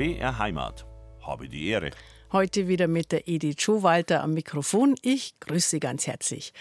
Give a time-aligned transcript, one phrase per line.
[0.00, 0.86] BR Heimat.
[1.20, 1.90] Habe die Ehre.
[2.32, 4.94] Heute wieder mit der Edith Schowalter am Mikrofon.
[5.02, 6.54] Ich grüße Sie ganz herzlich.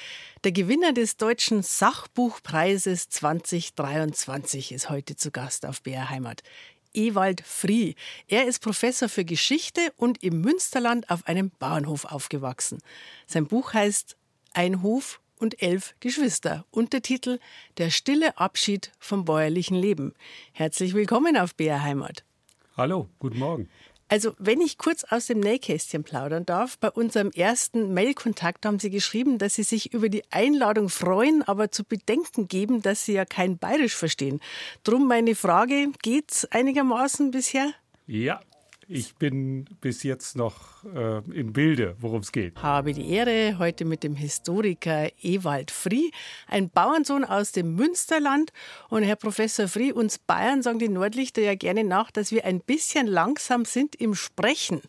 [0.44, 6.44] Der Gewinner des Deutschen Sachbuchpreises 2023 ist heute zu Gast auf BR Heimat.
[6.94, 7.96] Ewald Frie.
[8.28, 12.80] Er ist Professor für Geschichte und im Münsterland auf einem Bauernhof aufgewachsen.
[13.26, 14.18] Sein Buch heißt
[14.52, 16.66] Ein Hof und elf Geschwister.
[16.72, 17.40] Untertitel
[17.78, 20.14] Der stille Abschied vom bäuerlichen Leben.
[20.52, 22.26] Herzlich willkommen auf BR Heimat.
[22.80, 23.68] Hallo, guten Morgen.
[24.08, 28.90] Also, wenn ich kurz aus dem Nähkästchen plaudern darf, bei unserem ersten Mailkontakt haben Sie
[28.90, 33.26] geschrieben, dass Sie sich über die Einladung freuen, aber zu bedenken geben, dass Sie ja
[33.26, 34.40] kein Bayerisch verstehen.
[34.86, 37.74] Drum meine Frage, geht's einigermaßen bisher?
[38.08, 38.40] Ja,
[38.90, 42.62] ich bin bis jetzt noch äh, im Bilde, worum es geht.
[42.62, 46.12] Habe die Ehre, heute mit dem Historiker Ewald Frie,
[46.48, 48.52] ein Bauernsohn aus dem Münsterland.
[48.90, 52.62] Und Herr Professor Frie, uns Bayern sagen die Nordlichter ja gerne nach, dass wir ein
[52.62, 54.82] bisschen langsam sind im Sprechen.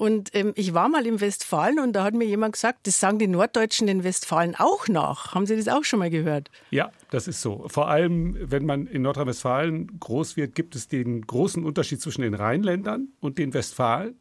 [0.00, 3.18] Und ähm, ich war mal im Westfalen und da hat mir jemand gesagt, das sagen
[3.18, 5.34] die Norddeutschen den Westfalen auch nach.
[5.34, 6.50] Haben Sie das auch schon mal gehört?
[6.70, 7.66] Ja, das ist so.
[7.68, 12.32] Vor allem, wenn man in Nordrhein-Westfalen groß wird, gibt es den großen Unterschied zwischen den
[12.32, 14.14] Rheinländern und den Westfalen.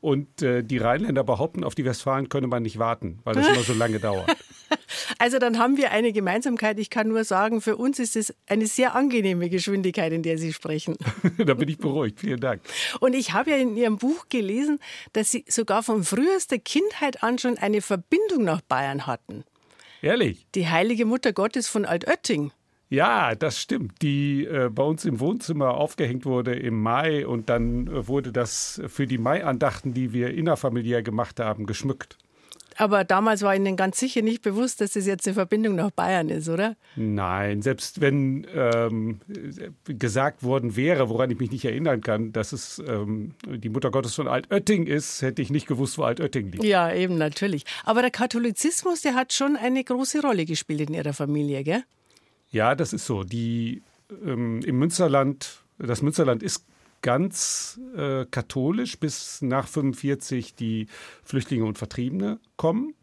[0.00, 3.62] Und äh, die Rheinländer behaupten, auf die Westfalen könne man nicht warten, weil das immer
[3.62, 4.28] so lange dauert.
[5.18, 6.78] Also dann haben wir eine Gemeinsamkeit.
[6.78, 10.52] Ich kann nur sagen, für uns ist es eine sehr angenehme Geschwindigkeit, in der Sie
[10.52, 10.96] sprechen.
[11.38, 12.20] da bin ich beruhigt.
[12.20, 12.62] Vielen Dank.
[13.00, 14.78] Und ich habe ja in Ihrem Buch gelesen,
[15.12, 19.44] dass Sie sogar von frühester Kindheit an schon eine Verbindung nach Bayern hatten.
[20.02, 20.46] Ehrlich?
[20.54, 22.52] Die heilige Mutter Gottes von Altötting.
[22.90, 24.00] Ja, das stimmt.
[24.02, 28.80] Die äh, bei uns im Wohnzimmer aufgehängt wurde im Mai und dann äh, wurde das
[28.86, 32.16] für die Maiandachten, die wir innerfamiliär gemacht haben, geschmückt.
[32.80, 36.28] Aber damals war Ihnen ganz sicher nicht bewusst, dass das jetzt eine Verbindung nach Bayern
[36.28, 36.76] ist, oder?
[36.94, 39.18] Nein, selbst wenn ähm,
[39.84, 44.14] gesagt worden wäre, woran ich mich nicht erinnern kann, dass es ähm, die Mutter Gottes
[44.14, 46.62] von Altötting ist, hätte ich nicht gewusst, wo Altötting liegt.
[46.62, 47.64] Ja, eben natürlich.
[47.84, 51.82] Aber der Katholizismus, der hat schon eine große Rolle gespielt in Ihrer Familie, gell?
[52.50, 53.24] Ja, das ist so.
[53.24, 53.82] Die
[54.24, 56.64] ähm, im Münsterland, das Münsterland ist
[57.02, 60.88] ganz äh, katholisch, bis nach 45 die
[61.24, 62.94] Flüchtlinge und Vertriebene kommen.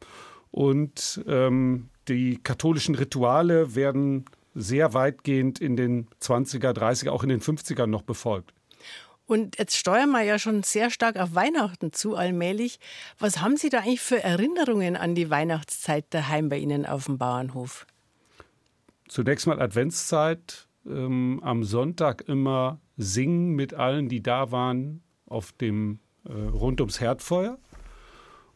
[0.52, 7.42] Und ähm, die katholischen Rituale werden sehr weitgehend in den 20er, 30er, auch in den
[7.42, 8.54] 50ern noch befolgt.
[9.28, 12.80] Und jetzt steuern wir ja schon sehr stark auf Weihnachten zu, allmählich.
[13.18, 17.18] Was haben Sie da eigentlich für Erinnerungen an die Weihnachtszeit daheim bei Ihnen auf dem
[17.18, 17.88] Bauernhof?
[19.08, 26.00] Zunächst mal Adventszeit, ähm, am Sonntag immer singen mit allen, die da waren, auf dem
[26.28, 27.58] äh, rund ums Herdfeuer.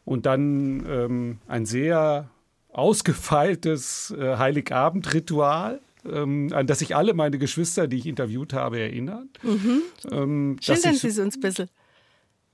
[0.04, 2.30] Und dann ähm, ein sehr
[2.72, 9.28] ausgefeiltes äh, Heiligabendritual, ähm, an das sich alle meine Geschwister, die ich interviewt habe, erinnern.
[9.42, 9.82] Mhm.
[10.10, 11.68] Ähm, Schildern Sie es uns ein bisschen.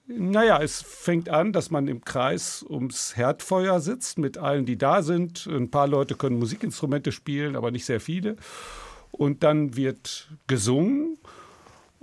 [0.09, 5.03] Naja, es fängt an, dass man im Kreis ums Herdfeuer sitzt mit allen, die da
[5.03, 5.47] sind.
[5.47, 8.37] Ein paar Leute können Musikinstrumente spielen, aber nicht sehr viele.
[9.11, 11.19] Und dann wird gesungen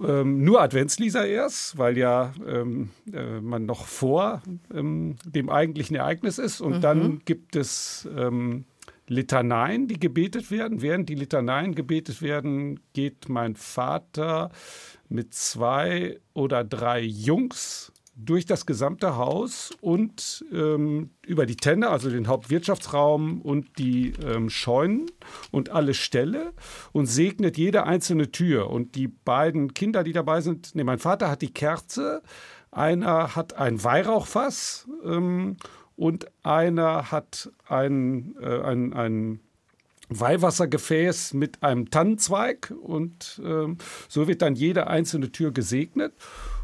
[0.02, 4.42] ähm, nur Adventslieder erst, weil ja ähm, äh, man noch vor
[4.74, 6.60] ähm, dem eigentlichen Ereignis ist.
[6.60, 6.82] Und mhm.
[6.82, 8.66] dann gibt es ähm,
[9.08, 10.82] Litaneien, die gebetet werden.
[10.82, 14.52] Während die Litaneien gebetet werden, geht mein Vater
[15.08, 22.10] mit zwei oder drei Jungs durch das gesamte Haus und ähm, über die Tenne, also
[22.10, 25.08] den Hauptwirtschaftsraum und die ähm, Scheunen
[25.52, 26.54] und alle Ställe
[26.92, 28.70] und segnet jede einzelne Tür.
[28.70, 32.22] Und die beiden Kinder, die dabei sind, nee, mein Vater hat die Kerze,
[32.70, 35.58] einer hat ein Weihrauchfass ähm,
[35.96, 39.40] und einer hat ein, äh, ein, ein
[40.10, 46.14] Weihwassergefäß mit einem Tannenzweig und ähm, so wird dann jede einzelne Tür gesegnet.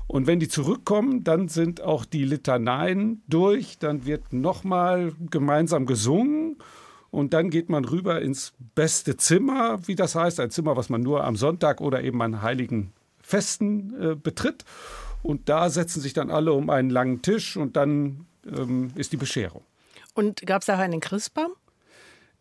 [0.09, 6.57] Und wenn die zurückkommen, dann sind auch die Litaneien durch, dann wird nochmal gemeinsam gesungen
[7.11, 11.03] und dann geht man rüber ins beste Zimmer, wie das heißt, ein Zimmer, was man
[11.03, 12.91] nur am Sonntag oder eben an heiligen
[13.21, 14.65] Festen äh, betritt.
[15.21, 19.17] Und da setzen sich dann alle um einen langen Tisch und dann ähm, ist die
[19.17, 19.61] Bescherung.
[20.15, 21.51] Und gab es auch einen Christbaum?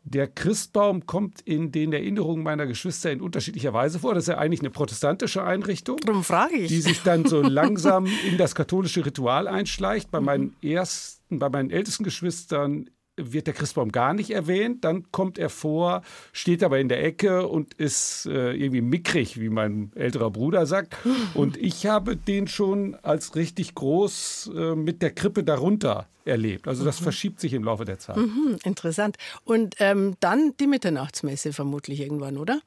[0.05, 4.15] Der Christbaum kommt in den Erinnerungen meiner Geschwister in unterschiedlicher Weise vor.
[4.15, 6.69] Das ist ja eigentlich eine protestantische Einrichtung, Darum frage ich.
[6.69, 10.11] die sich dann so langsam in das katholische Ritual einschleicht.
[10.11, 14.85] Bei meinen ersten, bei meinen ältesten Geschwistern wird der Christbaum gar nicht erwähnt.
[14.85, 19.49] Dann kommt er vor, steht aber in der Ecke und ist äh, irgendwie mickrig, wie
[19.49, 20.97] mein älterer Bruder sagt.
[21.35, 26.69] Und ich habe den schon als richtig groß äh, mit der Krippe darunter erlebt.
[26.69, 27.05] Also das mhm.
[27.05, 28.17] verschiebt sich im Laufe der Zeit.
[28.17, 29.17] Mhm, interessant.
[29.45, 32.61] Und ähm, dann die Mitternachtsmesse vermutlich irgendwann, oder?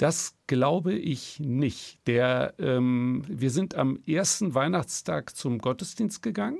[0.00, 1.98] Das glaube ich nicht.
[2.06, 6.58] Der, ähm, wir sind am ersten Weihnachtstag zum Gottesdienst gegangen.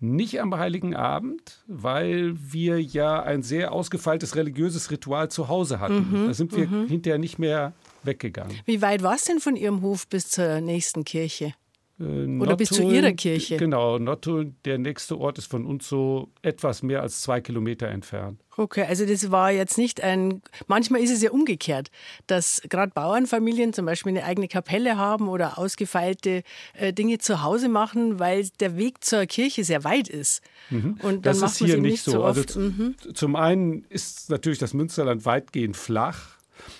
[0.00, 6.06] Nicht am Heiligen Abend, weil wir ja ein sehr ausgefeiltes religiöses Ritual zu Hause hatten.
[6.10, 6.86] Mhm, da sind wir mhm.
[6.86, 7.72] hinterher nicht mehr
[8.04, 8.56] weggegangen.
[8.64, 11.54] Wie weit war es denn von Ihrem Hof bis zur nächsten Kirche?
[12.00, 13.56] Äh, Oder bis zu Ihrer Kirche?
[13.56, 18.40] Genau, Nottuln, der nächste Ort ist von uns so etwas mehr als zwei Kilometer entfernt.
[18.56, 20.42] Okay, also das war jetzt nicht ein.
[20.66, 21.90] Manchmal ist es ja umgekehrt,
[22.26, 26.42] dass gerade Bauernfamilien zum Beispiel eine eigene Kapelle haben oder ausgefeilte
[26.74, 30.42] äh, Dinge zu Hause machen, weil der Weg zur Kirche sehr weit ist.
[30.70, 30.98] Mhm.
[31.02, 32.10] Und dann das macht ist hier nicht so.
[32.10, 32.96] so also mhm.
[33.14, 36.37] Zum einen ist natürlich das Münsterland weitgehend flach.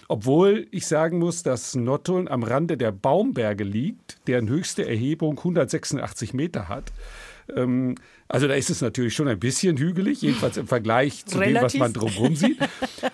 [0.09, 6.35] Obwohl ich sagen muss, dass Nottuln am Rande der Baumberge liegt, deren höchste Erhebung 186
[6.35, 6.93] Meter hat.
[7.55, 7.95] Ähm,
[8.29, 11.57] also da ist es natürlich schon ein bisschen hügelig, jedenfalls im Vergleich zu Relativ.
[11.57, 12.59] dem, was man drumherum sieht.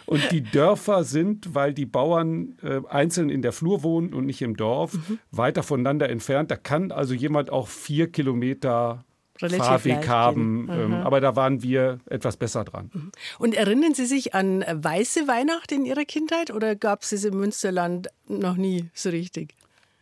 [0.07, 4.43] Und die Dörfer sind, weil die Bauern äh, einzeln in der Flur wohnen und nicht
[4.43, 5.19] im Dorf, mhm.
[5.31, 6.51] weiter voneinander entfernt.
[6.51, 9.05] Da kann also jemand auch vier Kilometer
[9.41, 10.69] Relativ Fahrweg haben.
[10.71, 12.91] Ähm, aber da waren wir etwas besser dran.
[12.93, 13.13] Mhm.
[13.39, 17.39] Und erinnern Sie sich an weiße Weihnacht in Ihrer Kindheit oder gab es es im
[17.39, 19.57] Münsterland noch nie so richtig?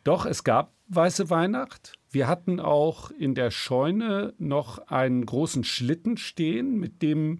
[0.04, 1.94] Doch, es gab weiße Weihnacht.
[2.10, 7.38] Wir hatten auch in der Scheune noch einen großen Schlitten stehen, mit dem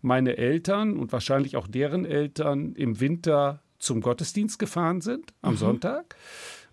[0.00, 5.58] meine Eltern und wahrscheinlich auch deren Eltern im Winter zum Gottesdienst gefahren sind, am mhm.
[5.58, 6.16] Sonntag.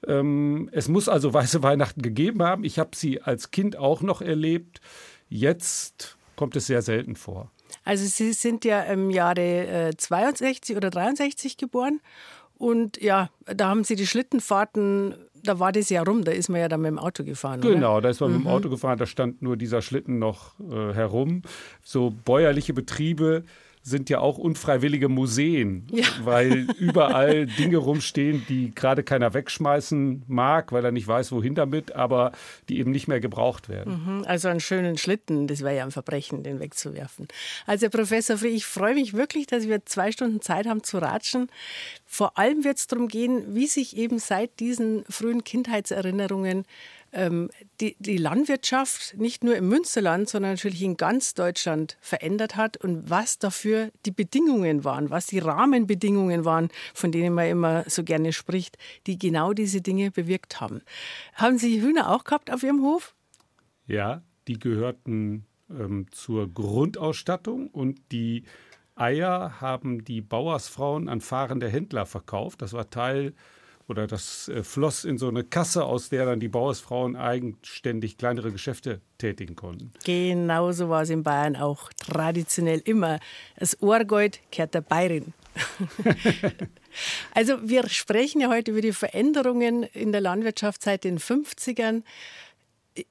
[0.08, 2.64] Ähm, es muss also weiße Weihnachten gegeben haben.
[2.64, 4.82] Ich habe sie als Kind auch noch erlebt.
[5.30, 7.52] Jetzt kommt es sehr selten vor.
[7.84, 12.02] Also Sie sind ja im Jahre äh, 62 oder 63 geboren.
[12.58, 16.62] Und ja, da haben Sie die Schlittenfahrten, da war das ja rum, da ist man
[16.62, 17.60] ja dann mit dem Auto gefahren.
[17.62, 18.02] Genau, oder?
[18.02, 18.36] da ist man mhm.
[18.36, 18.56] mit dem mhm.
[18.56, 21.42] Auto gefahren, da stand nur dieser Schlitten noch äh, herum.
[21.84, 23.44] So bäuerliche Betriebe
[23.84, 26.06] sind ja auch unfreiwillige Museen, ja.
[26.24, 31.96] weil überall Dinge rumstehen, die gerade keiner wegschmeißen mag, weil er nicht weiß, wohin damit,
[31.96, 32.32] aber
[32.70, 34.20] die eben nicht mehr gebraucht werden.
[34.20, 37.28] Mhm, also einen schönen Schlitten, das wäre ja ein Verbrechen, den wegzuwerfen.
[37.66, 41.00] Also Herr Professor Fried, ich freue mich wirklich, dass wir zwei Stunden Zeit haben zu
[41.00, 41.48] ratschen.
[42.06, 46.66] Vor allem wird es darum gehen, wie sich eben seit diesen frühen Kindheitserinnerungen
[47.14, 53.10] die, die Landwirtschaft nicht nur im Münsterland, sondern natürlich in ganz Deutschland verändert hat und
[53.10, 58.32] was dafür die Bedingungen waren, was die Rahmenbedingungen waren, von denen man immer so gerne
[58.32, 58.78] spricht,
[59.08, 60.82] die genau diese Dinge bewirkt haben.
[61.34, 63.14] Haben Sie Hühner auch gehabt auf Ihrem Hof?
[63.88, 68.44] Ja, die gehörten ähm, zur Grundausstattung und die
[68.96, 72.62] Eier haben die Bauersfrauen an fahrende Händler verkauft.
[72.62, 73.34] Das war Teil
[73.92, 78.52] oder das äh, floss in so eine Kasse, aus der dann die Bauersfrauen eigenständig kleinere
[78.52, 79.92] Geschäfte tätigen konnten.
[80.04, 83.20] Genauso war es in Bayern auch traditionell immer.
[83.58, 85.34] Das Ohrgold kehrt der Bayerin.
[87.36, 92.04] also wir sprechen ja heute über die Veränderungen in der Landwirtschaft seit den 50ern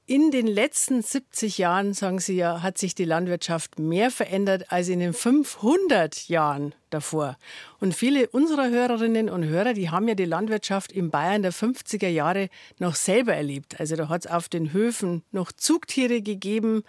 [0.05, 4.89] in den letzten 70 Jahren, sagen Sie ja, hat sich die Landwirtschaft mehr verändert als
[4.89, 7.37] in den 500 Jahren davor.
[7.79, 12.09] Und viele unserer Hörerinnen und Hörer, die haben ja die Landwirtschaft in Bayern der 50er
[12.09, 13.79] Jahre noch selber erlebt.
[13.79, 16.83] Also da hat es auf den Höfen noch Zugtiere gegeben.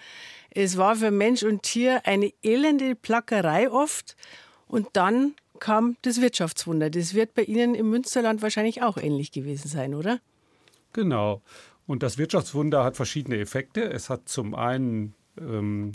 [0.51, 4.17] Es war für Mensch und Tier eine elende Plackerei oft.
[4.69, 6.91] Und dann kam das Wirtschaftswunder.
[6.91, 10.21] Das wird bei Ihnen im Münsterland wahrscheinlich auch ähnlich gewesen sein, oder?
[10.93, 11.41] Genau.
[11.87, 13.83] Und das Wirtschaftswunder hat verschiedene Effekte.
[13.83, 15.93] Es hat zum einen ähm,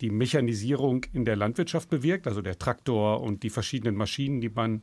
[0.00, 4.82] die Mechanisierung in der Landwirtschaft bewirkt, also der Traktor und die verschiedenen Maschinen, die man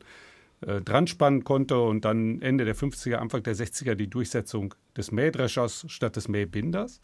[0.62, 5.12] äh, dran spannen konnte und dann Ende der 50er, Anfang der 60er die Durchsetzung des
[5.12, 7.01] Mähdreschers statt des Mähbinders.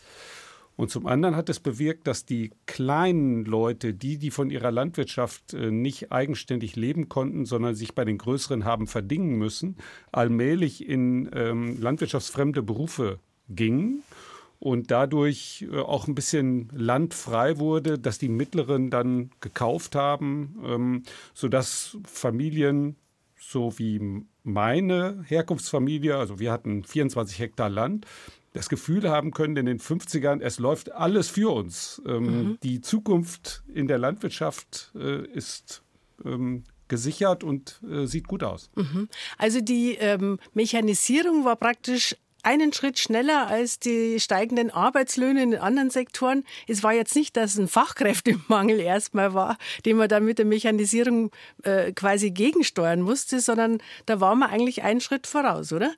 [0.80, 5.54] Und zum anderen hat es bewirkt, dass die kleinen Leute, die, die von ihrer Landwirtschaft
[5.54, 9.76] äh, nicht eigenständig leben konnten, sondern sich bei den größeren haben verdingen müssen,
[10.14, 13.20] allmählich in ähm, landwirtschaftsfremde Berufe
[13.50, 14.04] gingen
[14.60, 20.64] und dadurch äh, auch ein bisschen Land frei wurde, dass die Mittleren dann gekauft haben,
[20.66, 22.96] ähm, sodass Familien
[23.38, 28.06] so wie meine Herkunftsfamilie, also wir hatten 24 Hektar Land,
[28.54, 32.02] das Gefühl haben können in den 50ern, es läuft alles für uns.
[32.06, 32.58] Ähm, mhm.
[32.64, 35.84] Die Zukunft in der Landwirtschaft äh, ist
[36.26, 38.70] ähm, gesichert und äh, sieht gut aus.
[38.76, 39.08] Mhm.
[39.38, 45.60] Also die ähm, Mechanisierung war praktisch einen Schritt schneller als die steigenden Arbeitslöhne in den
[45.60, 46.46] anderen Sektoren.
[46.68, 51.32] Es war jetzt nicht, dass ein Fachkräftemangel erstmal war, den man dann mit der Mechanisierung
[51.64, 55.94] äh, quasi gegensteuern musste, sondern da war man eigentlich einen Schritt voraus, oder?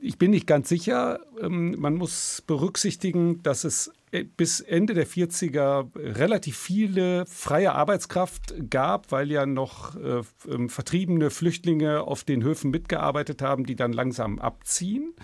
[0.00, 1.20] Ich bin nicht ganz sicher.
[1.40, 8.54] Ähm, man muss berücksichtigen, dass es äh, bis Ende der 40er relativ viele freie Arbeitskraft
[8.68, 13.92] gab, weil ja noch äh, ähm, vertriebene Flüchtlinge auf den Höfen mitgearbeitet haben, die dann
[13.92, 15.14] langsam abziehen.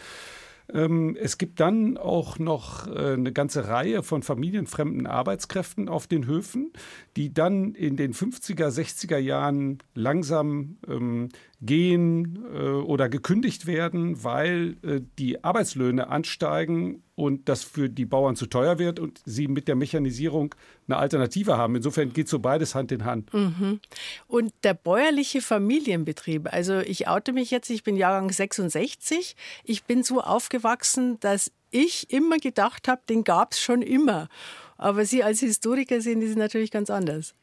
[0.72, 6.26] Ähm, es gibt dann auch noch äh, eine ganze Reihe von familienfremden Arbeitskräften auf den
[6.26, 6.72] Höfen,
[7.16, 11.28] die dann in den 50er, 60er Jahren langsam ähm,
[11.62, 18.36] gehen äh, oder gekündigt werden, weil äh, die Arbeitslöhne ansteigen und das für die Bauern
[18.36, 20.54] zu teuer wird und sie mit der Mechanisierung
[20.86, 21.74] eine Alternative haben.
[21.74, 23.32] Insofern geht so beides Hand in Hand.
[23.32, 23.80] Mhm.
[24.26, 29.34] Und der bäuerliche Familienbetrieb, also ich oute mich jetzt, ich bin Jahrgang 66,
[29.64, 34.28] ich bin so aufgewachsen, dass ich immer gedacht habe, den gab es schon immer.
[34.76, 37.34] Aber Sie als Historiker sehen das natürlich ganz anders.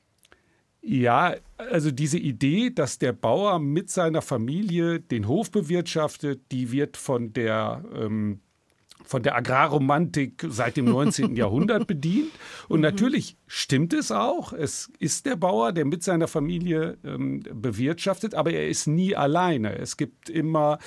[0.86, 6.98] Ja, also diese Idee, dass der Bauer mit seiner Familie den Hof bewirtschaftet, die wird
[6.98, 8.42] von der ähm,
[9.04, 11.36] von der Agrarromantik seit dem 19.
[11.36, 12.32] Jahrhundert bedient.
[12.68, 12.84] Und mhm.
[12.84, 14.54] natürlich stimmt es auch.
[14.54, 19.78] Es ist der Bauer, der mit seiner Familie ähm, bewirtschaftet, aber er ist nie alleine.
[19.78, 20.80] Es gibt immer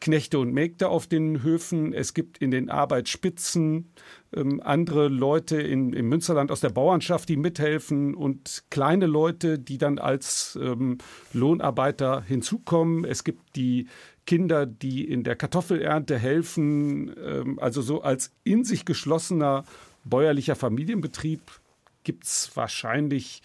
[0.00, 1.92] Knechte und Mägde auf den Höfen.
[1.92, 3.90] Es gibt in den Arbeitsspitzen
[4.34, 9.78] ähm, andere Leute in, im Münsterland aus der Bauernschaft, die mithelfen und kleine Leute, die
[9.78, 10.98] dann als ähm,
[11.32, 13.04] Lohnarbeiter hinzukommen.
[13.04, 13.86] Es gibt die
[14.26, 17.14] Kinder, die in der Kartoffelernte helfen.
[17.18, 19.64] Ähm, also so als in sich geschlossener
[20.04, 21.40] bäuerlicher Familienbetrieb
[22.04, 23.42] gibt es wahrscheinlich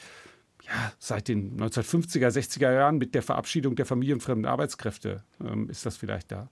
[0.66, 5.98] ja, seit den 1950er, 60er Jahren mit der Verabschiedung der familienfremden Arbeitskräfte ähm, ist das
[5.98, 6.50] vielleicht da.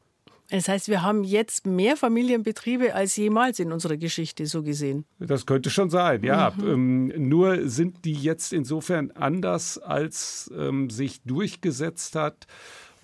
[0.50, 5.06] Das heißt, wir haben jetzt mehr Familienbetriebe als jemals in unserer Geschichte so gesehen.
[5.18, 6.54] Das könnte schon sein, ja.
[6.56, 6.68] Mhm.
[6.68, 12.46] Ähm, nur sind die jetzt insofern anders, als ähm, sich durchgesetzt hat,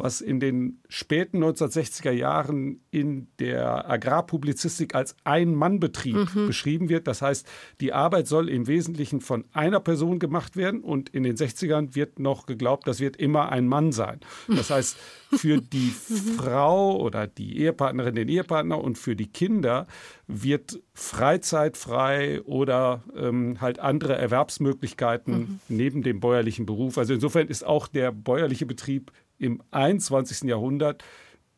[0.02, 6.48] was in den späten 1960er Jahren in der Agrarpublizistik als Ein-Mann-Betrieb mhm.
[6.48, 7.08] beschrieben wird.
[7.08, 7.48] Das heißt,
[7.80, 12.20] die Arbeit soll im Wesentlichen von einer Person gemacht werden und in den 60ern wird
[12.20, 14.20] noch geglaubt, das wird immer ein Mann sein.
[14.48, 14.98] Das heißt,
[15.34, 16.16] für die mhm.
[16.38, 19.88] Frau oder die Ehepartnerin, den Ehepartner und für die Kinder
[20.28, 25.60] wird Freizeit frei oder ähm, halt andere Erwerbsmöglichkeiten mhm.
[25.70, 26.98] neben dem bäuerlichen Beruf.
[26.98, 30.44] Also insofern ist auch der bäuerliche Betrieb im 21.
[30.44, 31.04] Jahrhundert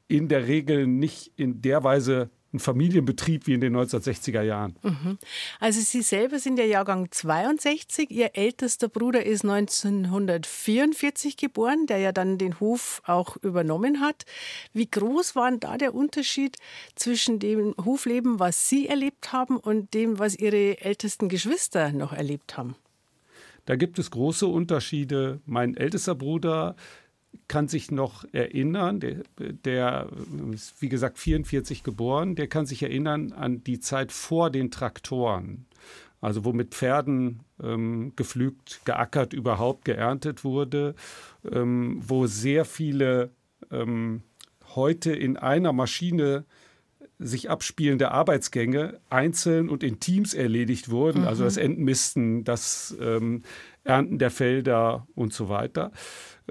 [0.08, 4.76] in der Regel nicht in der Weise ein Familienbetrieb wie in den 1960er Jahren.
[4.84, 5.18] Mhm.
[5.60, 12.12] Also Sie selber sind ja Jahrgang 62, Ihr ältester Bruder ist 1944 geboren, der ja
[12.12, 14.26] dann den Hof auch übernommen hat.
[14.72, 16.58] Wie groß war da der Unterschied
[16.96, 22.56] zwischen dem Hofleben, was Sie erlebt haben und dem, was Ihre ältesten Geschwister noch erlebt
[22.56, 22.76] haben?
[23.66, 25.40] Da gibt es große Unterschiede.
[25.46, 26.76] Mein ältester Bruder
[27.48, 30.08] kann sich noch erinnern, der, der,
[30.52, 35.66] ist wie gesagt 44 geboren, der kann sich erinnern an die Zeit vor den Traktoren.
[36.22, 40.96] Also wo mit Pferden ähm, geflügt, geackert, überhaupt geerntet wurde,
[41.52, 43.32] ähm, wo sehr viele
[43.72, 44.24] ähm,
[44.76, 46.46] heute in einer Maschine
[47.26, 51.28] sich abspielende Arbeitsgänge einzeln und in Teams erledigt wurden, mhm.
[51.28, 53.44] also das Entmisten, das ähm,
[53.84, 55.92] Ernten der Felder und so weiter.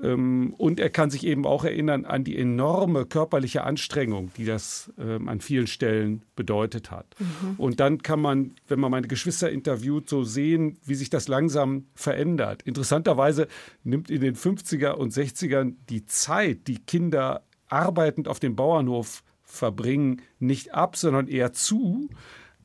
[0.02, 4.93] Ähm, und er kann sich eben auch erinnern an die enorme körperliche Anstrengung, die das
[4.99, 7.14] ähm, an vielen Stellen bedeutet hat.
[7.19, 7.55] Mhm.
[7.59, 11.87] Und dann kann man, wenn man meine Geschwister interviewt, so sehen, wie sich das langsam
[11.95, 12.62] verändert.
[12.62, 13.49] Interessanterweise
[13.85, 20.23] nimmt in den 50er und 60ern die Zeit, die Kinder arbeitend auf dem Bauernhof verbringen,
[20.38, 22.09] nicht ab, sondern eher zu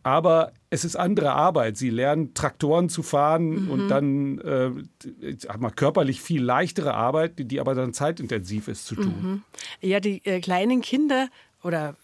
[0.08, 1.76] aber es ist andere Arbeit.
[1.76, 3.70] Sie lernen Traktoren zu fahren mhm.
[3.70, 9.16] und dann äh, mal, körperlich viel leichtere Arbeit, die aber dann zeitintensiv ist zu tun.
[9.22, 9.44] Mhm.
[9.82, 11.28] Ja, die äh, kleinen Kinder
[11.62, 11.98] oder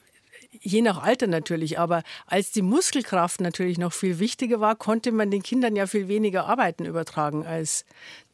[0.51, 5.31] je nach Alter natürlich, aber als die Muskelkraft natürlich noch viel wichtiger war, konnte man
[5.31, 7.85] den Kindern ja viel weniger Arbeiten übertragen, als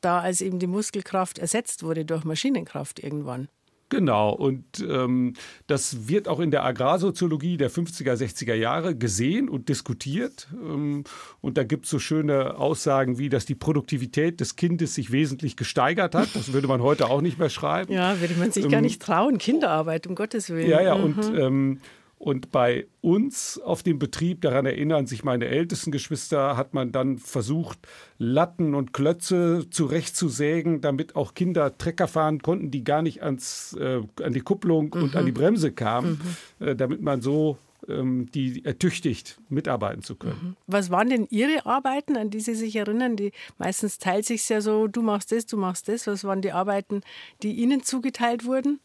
[0.02, 3.50] da, als eben die Muskelkraft ersetzt wurde durch Maschinenkraft irgendwann.
[3.90, 5.34] Genau, und ähm,
[5.66, 10.48] das wird auch in der Agrarsoziologie der 50er, 60er Jahre gesehen und diskutiert.
[10.54, 11.04] Ähm,
[11.42, 15.58] und da gibt es so schöne Aussagen wie, dass die Produktivität des Kindes sich wesentlich
[15.58, 16.36] gesteigert hat.
[16.36, 17.92] Das würde man heute auch nicht mehr schreiben.
[17.92, 19.40] Ja, würde man sich ähm, gar nicht trauen.
[19.40, 20.70] Kinderarbeit, um Gottes Willen.
[20.70, 21.04] Ja, ja, mhm.
[21.04, 21.80] und ähm,
[22.20, 27.18] und bei uns auf dem Betrieb, daran erinnern sich meine ältesten Geschwister, hat man dann
[27.18, 27.80] versucht,
[28.18, 34.02] Latten und Klötze zurechtzusägen, damit auch Kinder Trecker fahren konnten, die gar nicht ans, äh,
[34.22, 35.04] an die Kupplung mhm.
[35.04, 35.38] und an die mhm.
[35.38, 36.20] Bremse kamen,
[36.60, 36.68] mhm.
[36.68, 37.58] äh, damit man so
[37.88, 40.40] ähm, die ertüchtigt, mitarbeiten zu können.
[40.42, 40.56] Mhm.
[40.68, 43.16] Was waren denn Ihre Arbeiten, an die Sie sich erinnern?
[43.16, 46.06] Die, meistens teilt sich ja so, du machst das, du machst das.
[46.06, 47.00] Was waren die Arbeiten,
[47.44, 48.82] die Ihnen zugeteilt wurden?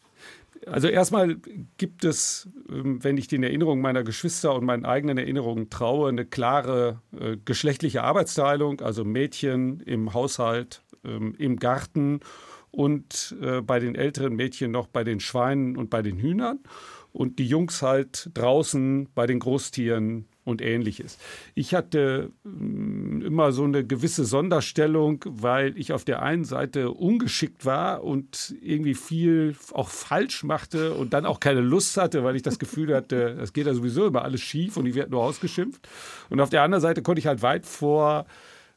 [0.65, 1.35] Also erstmal
[1.77, 6.25] gibt es, ähm, wenn ich den Erinnerungen meiner Geschwister und meinen eigenen Erinnerungen traue, eine
[6.25, 12.21] klare äh, geschlechtliche Arbeitsteilung, also Mädchen im Haushalt, ähm, im Garten
[12.71, 16.59] und äh, bei den älteren Mädchen noch bei den Schweinen und bei den Hühnern
[17.11, 21.17] und die Jungs halt draußen bei den Großtieren und ähnliches.
[21.55, 27.65] Ich hatte mm, immer so eine gewisse Sonderstellung, weil ich auf der einen Seite ungeschickt
[27.65, 32.43] war und irgendwie viel auch falsch machte und dann auch keine Lust hatte, weil ich
[32.43, 35.89] das Gefühl hatte, es geht ja sowieso immer alles schief und ich werde nur ausgeschimpft.
[36.29, 38.25] Und auf der anderen Seite konnte ich halt weit vor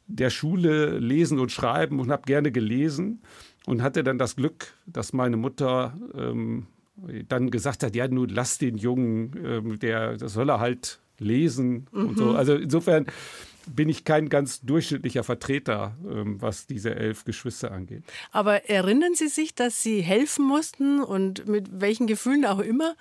[0.06, 3.20] der Schule lesen und schreiben und habe gerne gelesen
[3.66, 6.66] und hatte dann das Glück, dass meine Mutter ähm,
[7.28, 11.87] dann gesagt hat, ja, nun lass den Jungen, ähm, der, das soll er halt lesen
[11.92, 12.08] mhm.
[12.08, 12.25] und so.
[12.26, 12.37] Mhm.
[12.37, 13.06] Also insofern
[13.66, 18.02] bin ich kein ganz durchschnittlicher Vertreter, ähm, was diese elf Geschwister angeht.
[18.32, 22.94] Aber erinnern Sie sich, dass Sie helfen mussten und mit welchen Gefühlen auch immer?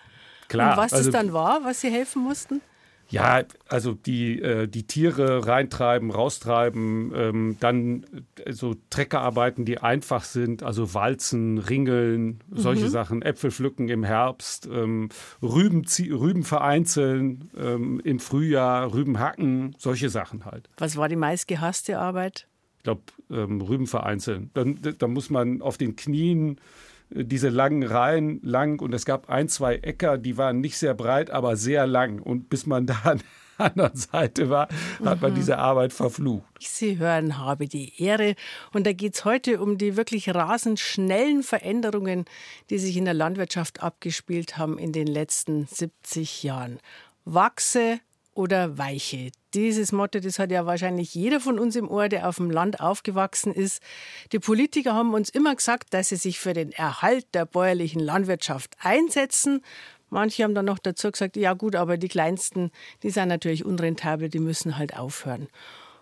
[0.48, 0.72] Klar.
[0.72, 2.62] Und was also, es dann war, was Sie helfen mussten?
[3.10, 8.06] Ja, also die, äh, die Tiere reintreiben, raustreiben, ähm, dann
[8.44, 12.90] äh, so Treckerarbeiten, die einfach sind, also Walzen, Ringeln, solche mhm.
[12.90, 15.10] Sachen, Äpfel pflücken im Herbst, ähm,
[15.42, 20.70] Rüben, Rüben vereinzeln ähm, im Frühjahr, Rüben hacken, solche Sachen halt.
[20.78, 22.48] Was war die meistgehasste Arbeit?
[22.78, 24.50] Ich glaube, Rüben vereinzeln.
[24.54, 26.62] Dann, dann muss man auf den Knien
[27.10, 31.30] diese langen Reihen lang und es gab ein, zwei Äcker, die waren nicht sehr breit,
[31.30, 32.20] aber sehr lang.
[32.20, 33.22] Und bis man da an
[33.58, 34.68] der anderen Seite war,
[35.04, 35.36] hat man mhm.
[35.36, 36.46] diese Arbeit verflucht.
[36.60, 38.36] Sie hören, habe die Ehre.
[38.74, 42.26] Und da geht es heute um die wirklich rasend schnellen Veränderungen,
[42.70, 46.80] die sich in der Landwirtschaft abgespielt haben in den letzten 70 Jahren.
[47.26, 48.00] Wachse
[48.34, 49.32] oder Weiche.
[49.54, 52.82] Dieses Motto, das hat ja wahrscheinlich jeder von uns im Ohr, der auf dem Land
[52.82, 53.82] aufgewachsen ist.
[54.34, 58.76] Die Politiker haben uns immer gesagt, dass sie sich für den Erhalt der bäuerlichen Landwirtschaft
[58.80, 59.62] einsetzen.
[60.10, 62.72] Manche haben dann noch dazu gesagt, ja gut, aber die Kleinsten,
[63.04, 65.48] die sind natürlich unrentabel, die müssen halt aufhören.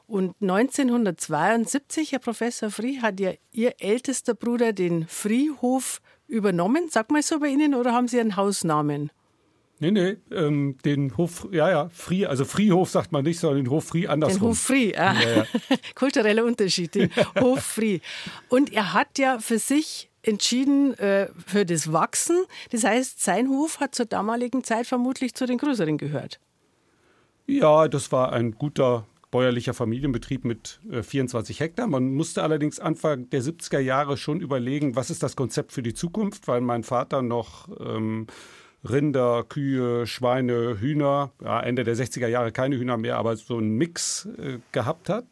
[0.08, 6.90] Und 1972, Herr Professor Frie, hat ja Ihr ältester Bruder den Friehof übernommen.
[6.90, 9.12] Sag mal so bei Ihnen oder haben Sie einen Hausnamen?
[9.86, 13.70] Nee, nee, ähm, den Hof, ja, ja, Frie, also Friehof sagt man nicht, sondern den
[13.70, 14.40] Hof Frie andersrum.
[14.40, 15.14] Den Hof Frie, ah.
[15.14, 15.46] ja, ja.
[15.96, 18.02] kultureller Unterschied, den Hof Frie.
[18.50, 22.46] Und er hat ja für sich entschieden äh, für das Wachsen.
[22.72, 26.40] Das heißt, sein Hof hat zur damaligen Zeit vermutlich zu den größeren gehört.
[27.46, 31.86] Ja, das war ein guter bäuerlicher Familienbetrieb mit äh, 24 Hektar.
[31.86, 35.94] Man musste allerdings Anfang der 70er Jahre schon überlegen, was ist das Konzept für die
[35.94, 38.26] Zukunft, weil mein Vater noch ähm,
[38.90, 43.76] Rinder, Kühe, Schweine, Hühner, ja, Ende der 60er Jahre keine Hühner mehr, aber so einen
[43.78, 45.26] Mix äh, gehabt hat.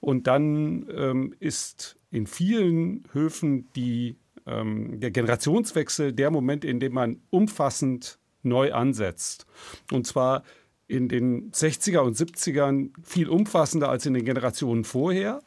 [0.00, 6.94] Und dann ähm, ist in vielen Höfen die, ähm, der Generationswechsel der Moment, in dem
[6.94, 9.46] man umfassend neu ansetzt.
[9.92, 10.42] Und zwar
[10.90, 15.40] in den 60er und 70ern viel umfassender als in den Generationen vorher.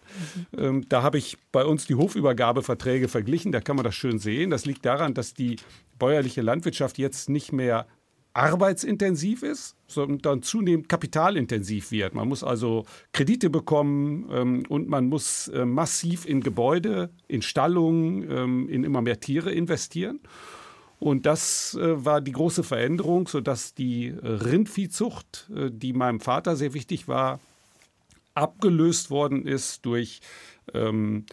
[0.54, 0.60] Mhm.
[0.60, 4.52] Ähm, da habe ich bei uns die Hofübergabeverträge verglichen, da kann man das schön sehen.
[4.52, 5.58] Das liegt daran, dass die
[6.04, 7.88] bäuerliche Landwirtschaft jetzt nicht mehr
[8.34, 12.14] arbeitsintensiv ist, sondern zunehmend kapitalintensiv wird.
[12.14, 18.30] Man muss also Kredite bekommen ähm, und man muss äh, massiv in Gebäude, in Stallungen,
[18.30, 20.20] ähm, in immer mehr Tiere investieren.
[21.00, 26.58] Und das äh, war die große Veränderung, sodass die äh, Rindviehzucht, äh, die meinem Vater
[26.58, 27.40] sehr wichtig war,
[28.34, 30.20] abgelöst worden ist durch
[30.74, 31.28] ähm,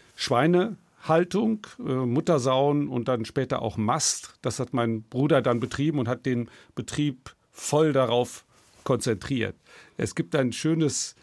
[1.00, 4.34] Schweinehaltung, äh, Muttersauen und dann später auch Mast.
[4.42, 8.44] Das hat mein Bruder dann betrieben und hat den Betrieb voll darauf
[8.84, 9.56] konzentriert.
[9.96, 11.14] Es gibt ein schönes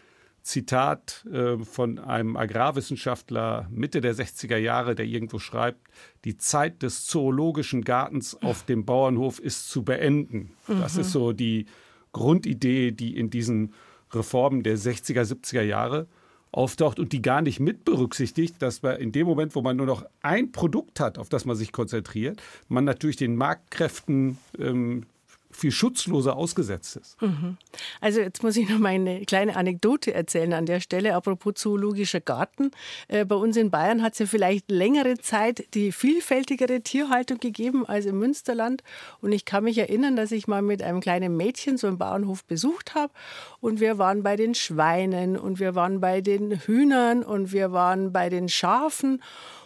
[0.42, 5.88] Zitat äh, von einem Agrarwissenschaftler Mitte der 60er Jahre, der irgendwo schreibt,
[6.24, 10.52] die Zeit des zoologischen Gartens auf dem Bauernhof ist zu beenden.
[10.66, 10.80] Mhm.
[10.80, 11.66] Das ist so die
[12.12, 13.74] Grundidee, die in diesen
[14.12, 16.08] Reformen der 60er, 70er Jahre
[16.50, 19.86] auftaucht und die gar nicht mit berücksichtigt, dass man in dem Moment, wo man nur
[19.86, 25.04] noch ein Produkt hat, auf das man sich konzentriert, man natürlich den Marktkräften ähm,
[25.50, 27.20] viel schutzloser ausgesetzt ist.
[27.22, 27.56] Mhm.
[28.00, 32.20] Also jetzt muss ich noch mal eine kleine Anekdote erzählen an der Stelle, apropos zoologischer
[32.20, 32.70] Garten.
[33.08, 37.86] Äh, bei uns in Bayern hat es ja vielleicht längere Zeit die vielfältigere Tierhaltung gegeben
[37.86, 38.82] als im Münsterland.
[39.20, 42.44] Und ich kann mich erinnern, dass ich mal mit einem kleinen Mädchen so einen Bauernhof
[42.44, 43.12] besucht habe.
[43.60, 48.12] Und wir waren bei den Schweinen und wir waren bei den Hühnern und wir waren
[48.12, 49.22] bei den Schafen.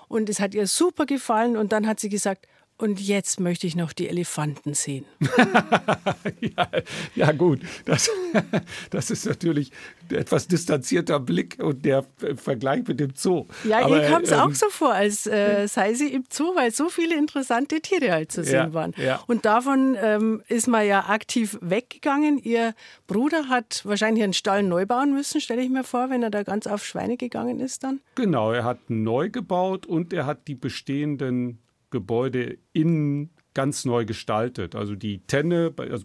[0.09, 1.57] Und es hat ihr super gefallen.
[1.57, 2.47] Und dann hat sie gesagt,
[2.79, 5.05] Und jetzt möchte ich noch die Elefanten sehen.
[6.41, 6.69] ja,
[7.15, 8.11] ja, gut, das,
[8.91, 9.71] das ist natürlich
[10.11, 12.05] ein etwas distanzierter Blick und der
[12.35, 13.47] Vergleich mit dem Zoo.
[13.63, 16.57] Ja, Aber, ihr kam es ähm, auch so vor, als äh, sei sie im Zoo,
[16.57, 18.95] weil so viele interessante Tiere halt zu sehen ja, waren.
[18.97, 19.23] Ja.
[19.29, 22.39] Und davon ähm, ist man ja aktiv weggegangen.
[22.39, 22.75] Ihr
[23.07, 26.43] Bruder hat wahrscheinlich einen Stall neu bauen müssen, stelle ich mir vor, wenn er da
[26.43, 28.01] ganz auf Schweine gegangen ist dann.
[28.17, 31.62] Genau, er hat neu gebaut und er hat die bestehenden
[31.93, 34.75] Gebäude innen ganz neu gestaltet.
[34.75, 36.05] Also die Tenne, also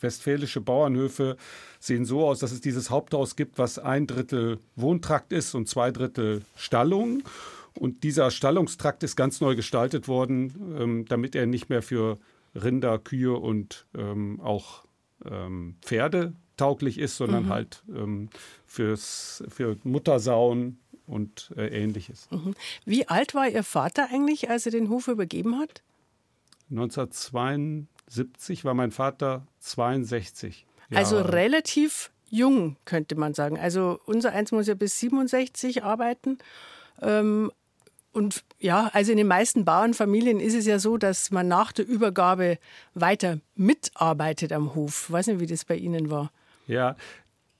[0.00, 1.36] westfälische Bauernhöfe
[1.80, 5.90] sehen so aus, dass es dieses Haupthaus gibt, was ein Drittel Wohntrakt ist und zwei
[5.90, 7.22] Drittel Stallung.
[7.74, 12.18] Und dieser Stallungstrakt ist ganz neu gestaltet worden, ähm, damit er nicht mehr für
[12.54, 14.84] Rinder, Kühe und ähm, auch
[15.24, 17.48] ähm, Pferde tauglich ist, sondern mhm.
[17.50, 17.84] halt
[18.66, 22.28] fürs, für Muttersauen und äh, ähnliches.
[22.30, 22.54] Mhm.
[22.84, 25.82] Wie alt war Ihr Vater eigentlich, als er den Hof übergeben hat?
[26.70, 30.66] 1972 war mein Vater 62.
[30.90, 31.02] Jahre.
[31.02, 33.58] Also relativ jung, könnte man sagen.
[33.58, 36.38] Also unser Eins muss ja bis 67 arbeiten.
[37.00, 37.50] Ähm,
[38.12, 41.86] und ja, also in den meisten Bauernfamilien ist es ja so, dass man nach der
[41.86, 42.58] Übergabe
[42.94, 45.06] weiter mitarbeitet am Hof.
[45.06, 46.30] Ich weiß nicht, wie das bei Ihnen war.
[46.66, 46.96] Ja,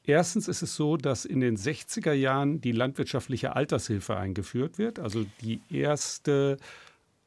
[0.08, 5.26] Erstens ist es so, dass in den 60er Jahren die landwirtschaftliche Altershilfe eingeführt wird, also
[5.42, 6.56] die erste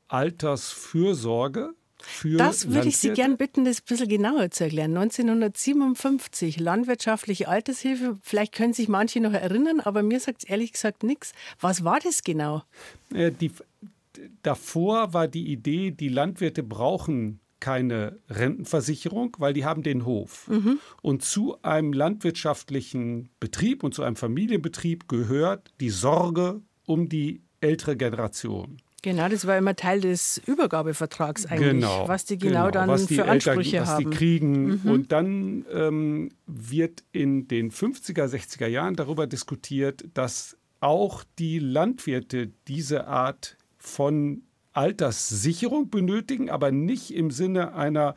[0.08, 1.76] Altersfürsorge.
[2.00, 4.98] Für das würde ich Sie gern bitten, das ein bisschen genauer zu erklären.
[4.98, 8.17] 1957, landwirtschaftliche Altershilfe.
[8.24, 11.34] Vielleicht können sich manche noch erinnern, aber mir sagt es ehrlich gesagt nichts.
[11.60, 12.63] Was war das genau?
[13.13, 13.52] Äh, die,
[14.41, 20.50] davor war die Idee, die Landwirte brauchen keine Rentenversicherung, weil die haben den Hof.
[20.50, 20.80] Mhm.
[21.02, 27.95] Und zu einem landwirtschaftlichen Betrieb und zu einem Familienbetrieb gehört die Sorge um die ältere
[27.95, 28.82] Generation.
[29.04, 33.08] Genau, das war immer Teil des Übergabevertrags eigentlich, genau, was die genau, genau dann was
[33.08, 34.06] die für Ansprüche Eltern, haben.
[34.06, 34.82] Was die kriegen.
[34.84, 34.91] Mhm.
[34.91, 42.52] Und dann ähm, wird in den 50er, 60er Jahren darüber diskutiert, dass auch die Landwirte
[42.67, 48.15] diese Art von Alterssicherung benötigen, aber nicht im Sinne einer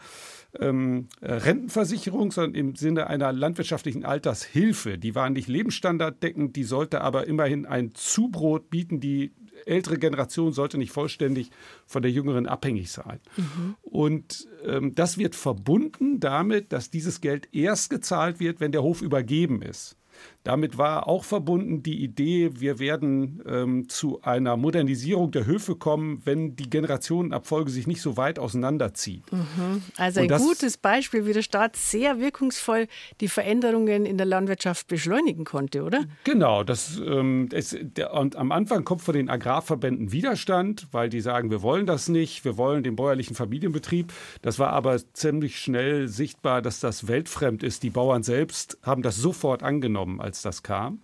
[0.58, 4.98] ähm, Rentenversicherung, sondern im Sinne einer landwirtschaftlichen Altershilfe.
[4.98, 9.00] Die war nicht lebensstandarddeckend, die sollte aber immerhin ein Zubrot bieten.
[9.00, 9.32] Die
[9.66, 11.50] ältere Generation sollte nicht vollständig
[11.86, 13.20] von der jüngeren abhängig sein.
[13.36, 13.76] Mhm.
[13.82, 19.02] Und ähm, das wird verbunden damit, dass dieses Geld erst gezahlt wird, wenn der Hof
[19.02, 19.96] übergeben ist.
[20.44, 26.20] Damit war auch verbunden die Idee, wir werden ähm, zu einer Modernisierung der Höfe kommen,
[26.24, 29.24] wenn die Generationenabfolge sich nicht so weit auseinanderzieht.
[29.32, 29.82] Mhm.
[29.96, 32.88] Also ein gutes Beispiel, wie der Staat sehr wirkungsvoll
[33.22, 36.04] die Veränderungen in der Landwirtschaft beschleunigen konnte, oder?
[36.24, 36.62] Genau.
[36.62, 41.50] Das, ähm, es, der, und am Anfang kommt von den Agrarverbänden Widerstand, weil die sagen,
[41.50, 44.12] wir wollen das nicht, wir wollen den bäuerlichen Familienbetrieb.
[44.42, 47.82] Das war aber ziemlich schnell sichtbar, dass das weltfremd ist.
[47.82, 51.00] Die Bauern selbst haben das sofort angenommen als als das kam.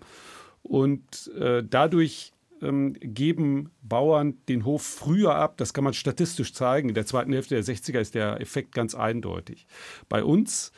[0.63, 5.57] Und äh, dadurch ähm, geben Bauern den Hof früher ab.
[5.57, 6.89] Das kann man statistisch zeigen.
[6.89, 9.67] In der zweiten Hälfte der 60er ist der Effekt ganz eindeutig.
[10.09, 10.73] Bei uns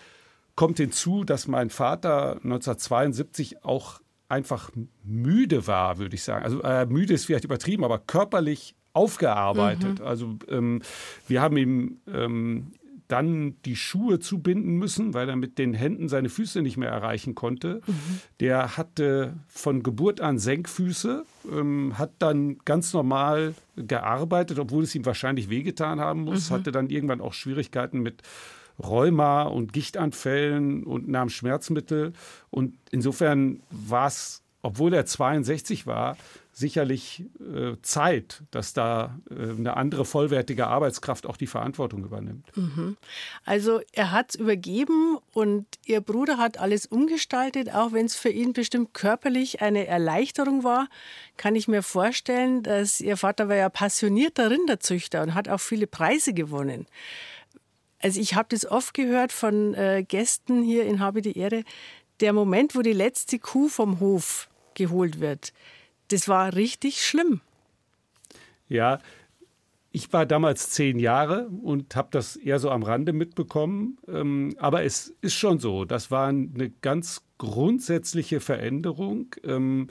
[0.54, 4.70] kommt hinzu, dass mein Vater 1972 auch einfach
[5.02, 6.44] müde war, würde ich sagen.
[6.44, 9.98] Also äh, müde ist vielleicht übertrieben, aber körperlich aufgearbeitet.
[10.00, 10.06] Mhm.
[10.06, 10.82] Also ähm,
[11.26, 12.72] wir haben ihm ähm,
[13.12, 17.34] dann die Schuhe zubinden müssen, weil er mit den Händen seine Füße nicht mehr erreichen
[17.34, 17.82] konnte.
[17.86, 18.20] Mhm.
[18.40, 25.04] Der hatte von Geburt an Senkfüße, ähm, hat dann ganz normal gearbeitet, obwohl es ihm
[25.04, 26.54] wahrscheinlich wehgetan haben muss, mhm.
[26.54, 28.22] hatte dann irgendwann auch Schwierigkeiten mit
[28.82, 32.14] Rheuma und Gichtanfällen und nahm Schmerzmittel.
[32.48, 36.16] Und insofern war es, obwohl er 62 war,
[36.52, 42.46] sicherlich äh, Zeit, dass da äh, eine andere vollwertige Arbeitskraft auch die Verantwortung übernimmt.
[42.56, 42.96] Mhm.
[43.44, 48.28] Also er hat es übergeben und Ihr Bruder hat alles umgestaltet, auch wenn es für
[48.28, 50.88] ihn bestimmt körperlich eine Erleichterung war,
[51.38, 55.86] kann ich mir vorstellen, dass Ihr Vater war ja passionierter Rinderzüchter und hat auch viele
[55.86, 56.86] Preise gewonnen.
[57.98, 61.64] Also ich habe das oft gehört von äh, Gästen hier in Habe die Ehre,
[62.20, 65.52] der Moment, wo die letzte Kuh vom Hof geholt wird
[66.12, 67.40] das war richtig schlimm.
[68.68, 69.00] Ja,
[69.90, 73.98] ich war damals zehn Jahre und habe das eher so am Rande mitbekommen.
[74.08, 79.88] Ähm, aber es ist schon so, das war eine ganz grundsätzliche Veränderung, ähm,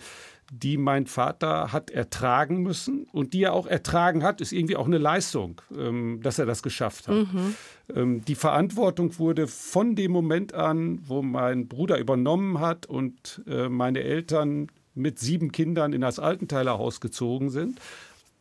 [0.53, 4.85] die mein Vater hat ertragen müssen und die er auch ertragen hat, ist irgendwie auch
[4.85, 7.15] eine Leistung, ähm, dass er das geschafft hat.
[7.15, 8.23] Mhm.
[8.25, 14.01] die Verantwortung wurde von dem Moment an, wo mein Bruder übernommen hat und äh, meine
[14.01, 17.79] Eltern mit sieben Kindern in das Altenteilerhaus gezogen sind,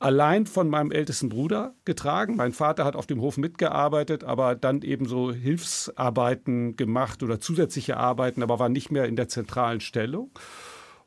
[0.01, 2.37] allein von meinem ältesten Bruder getragen.
[2.37, 7.97] Mein Vater hat auf dem Hof mitgearbeitet, aber dann eben so Hilfsarbeiten gemacht oder zusätzliche
[7.99, 10.31] Arbeiten, aber war nicht mehr in der zentralen Stellung.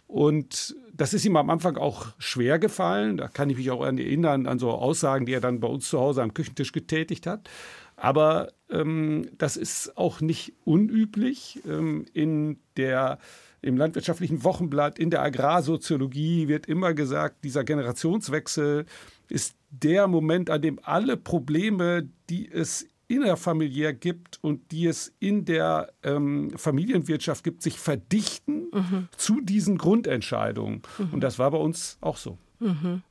[0.07, 3.17] Und das ist ihm am Anfang auch schwer gefallen.
[3.17, 5.99] Da kann ich mich auch erinnern, an so Aussagen, die er dann bei uns zu
[5.99, 7.49] Hause am Küchentisch getätigt hat.
[7.95, 11.61] Aber ähm, das ist auch nicht unüblich.
[11.67, 13.17] Ähm, in der,
[13.61, 18.85] Im landwirtschaftlichen Wochenblatt, in der Agrarsoziologie wird immer gesagt, dieser Generationswechsel
[19.29, 25.45] ist der Moment, an dem alle Probleme, die es innerfamiliär gibt und die es in
[25.45, 29.07] der ähm, Familienwirtschaft gibt, sich verdichten mhm.
[29.17, 30.81] zu diesen Grundentscheidungen.
[30.97, 31.09] Mhm.
[31.13, 32.37] Und das war bei uns auch so.
[32.59, 33.01] Mhm.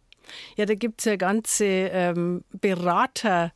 [0.57, 3.53] Ja, da gibt es ja ganze ähm, Berater.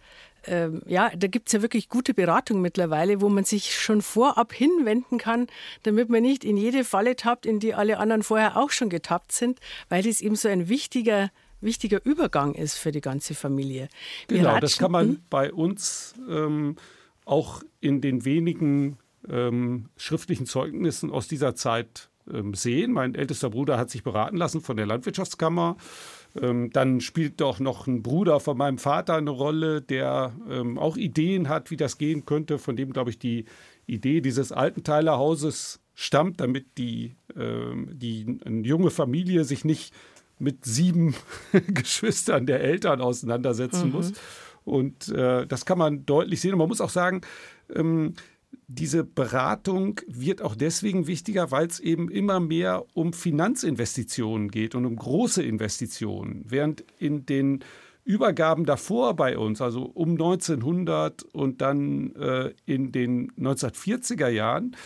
[0.47, 4.53] Ähm, ja, da gibt es ja wirklich gute Beratung mittlerweile, wo man sich schon vorab
[4.53, 5.49] hinwenden kann,
[5.83, 9.33] damit man nicht in jede Falle tappt, in die alle anderen vorher auch schon getappt
[9.33, 13.89] sind, weil es eben so ein wichtiger wichtiger Übergang ist für die ganze Familie.
[14.29, 16.77] Wir genau, das kann man bei uns ähm,
[17.25, 22.93] auch in den wenigen ähm, schriftlichen Zeugnissen aus dieser Zeit ähm, sehen.
[22.93, 25.77] Mein ältester Bruder hat sich beraten lassen von der Landwirtschaftskammer.
[26.41, 30.97] Ähm, dann spielt doch noch ein Bruder von meinem Vater eine Rolle, der ähm, auch
[30.97, 33.47] Ideen hat, wie das gehen könnte, von dem, glaube ich, die
[33.87, 39.95] Idee dieses Altenteilerhauses stammt, damit die, ähm, die junge Familie sich nicht
[40.39, 41.15] mit sieben
[41.69, 43.93] Geschwistern der Eltern auseinandersetzen mhm.
[43.93, 44.13] muss.
[44.65, 46.53] Und äh, das kann man deutlich sehen.
[46.53, 47.21] Und man muss auch sagen,
[47.75, 48.15] ähm,
[48.69, 54.87] diese Beratung wird auch deswegen wichtiger, weil es eben immer mehr um Finanzinvestitionen geht und
[54.87, 56.45] um große Investitionen.
[56.49, 57.61] Während in den
[58.05, 64.77] Übergaben davor bei uns, also um 1900 und dann äh, in den 1940er Jahren,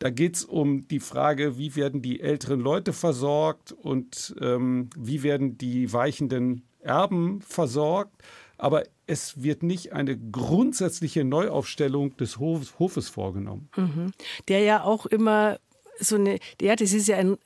[0.00, 5.22] da geht es um die Frage, wie werden die älteren Leute versorgt und ähm, wie
[5.22, 8.22] werden die weichenden Erben versorgt.
[8.56, 13.68] Aber es wird nicht eine grundsätzliche Neuaufstellung des Hofes vorgenommen.
[13.76, 14.12] Mhm.
[14.48, 15.58] Der ja auch immer
[15.98, 17.36] so eine, ja, das ist ja ein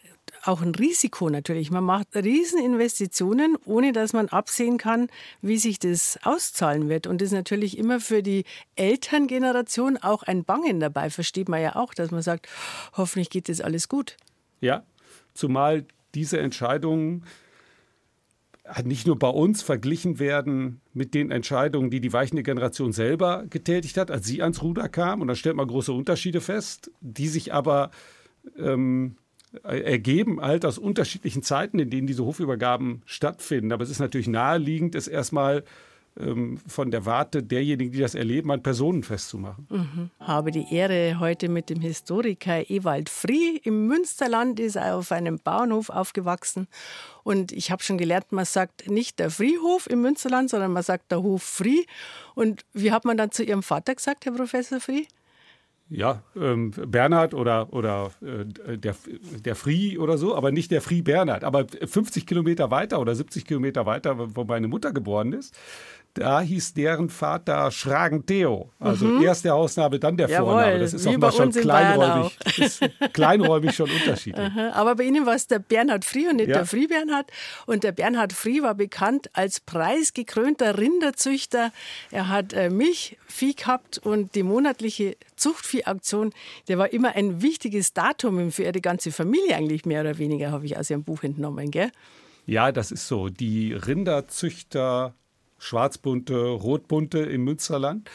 [0.46, 1.70] auch ein Risiko natürlich.
[1.70, 5.08] Man macht Rieseninvestitionen, ohne dass man absehen kann,
[5.42, 7.06] wie sich das auszahlen wird.
[7.06, 8.44] Und das ist natürlich immer für die
[8.76, 11.10] Elterngeneration auch ein Bangen dabei.
[11.10, 12.48] Versteht man ja auch, dass man sagt,
[12.96, 14.16] hoffentlich geht das alles gut.
[14.60, 14.84] Ja,
[15.34, 17.24] zumal diese Entscheidungen
[18.84, 23.98] nicht nur bei uns verglichen werden mit den Entscheidungen, die die weichende Generation selber getätigt
[23.98, 25.20] hat, als sie ans Ruder kam.
[25.20, 27.90] Und da stellt man große Unterschiede fest, die sich aber
[28.58, 29.16] ähm,
[29.62, 33.72] ergeben halt aus unterschiedlichen Zeiten, in denen diese Hofübergaben stattfinden.
[33.72, 35.64] Aber es ist natürlich naheliegend, es erstmal
[36.18, 39.66] ähm, von der Warte derjenigen, die das erleben, an Personen festzumachen.
[39.68, 40.10] Mhm.
[40.20, 45.38] Habe die Ehre, heute mit dem Historiker Ewald Frie im Münsterland, ist er auf einem
[45.38, 46.68] Bauernhof aufgewachsen.
[47.24, 51.10] Und ich habe schon gelernt, man sagt nicht der Friehof im Münsterland, sondern man sagt
[51.10, 51.84] der Hof Frie.
[52.34, 55.08] Und wie hat man dann zu Ihrem Vater gesagt, Herr Professor Frie?
[55.90, 58.94] Ja, ähm, Bernhard oder, oder äh, der,
[59.44, 61.44] der Frie oder so, aber nicht der Frie Bernhard.
[61.44, 65.56] Aber 50 Kilometer weiter oder 70 Kilometer weiter, wo meine Mutter geboren ist,
[66.14, 68.70] da hieß deren Vater Schragen Theo.
[68.78, 69.22] Also mhm.
[69.22, 70.78] erst der Hausname, dann der Jawohl, Vorname.
[70.78, 72.38] Das ist auch mal schon kleinräumig,
[73.12, 74.52] kleinräumig schon unterschiedlich.
[74.72, 76.58] Aber bei Ihnen war es der Bernhard Frie und nicht ja.
[76.58, 77.30] der Frie Bernhard.
[77.66, 81.72] Und der Bernhard Frie war bekannt als preisgekrönter Rinderzüchter.
[82.12, 86.32] Er hat äh, Milchvieh gehabt und die monatliche Zuchtviehaktion,
[86.68, 90.64] der war immer ein wichtiges Datum für die ganze Familie eigentlich mehr oder weniger, habe
[90.64, 91.90] ich aus Ihrem Buch entnommen, gell?
[92.46, 93.28] Ja, das ist so.
[93.30, 95.14] Die Rinderzüchter
[95.64, 98.08] schwarzbunte, rotbunte im Münsterland,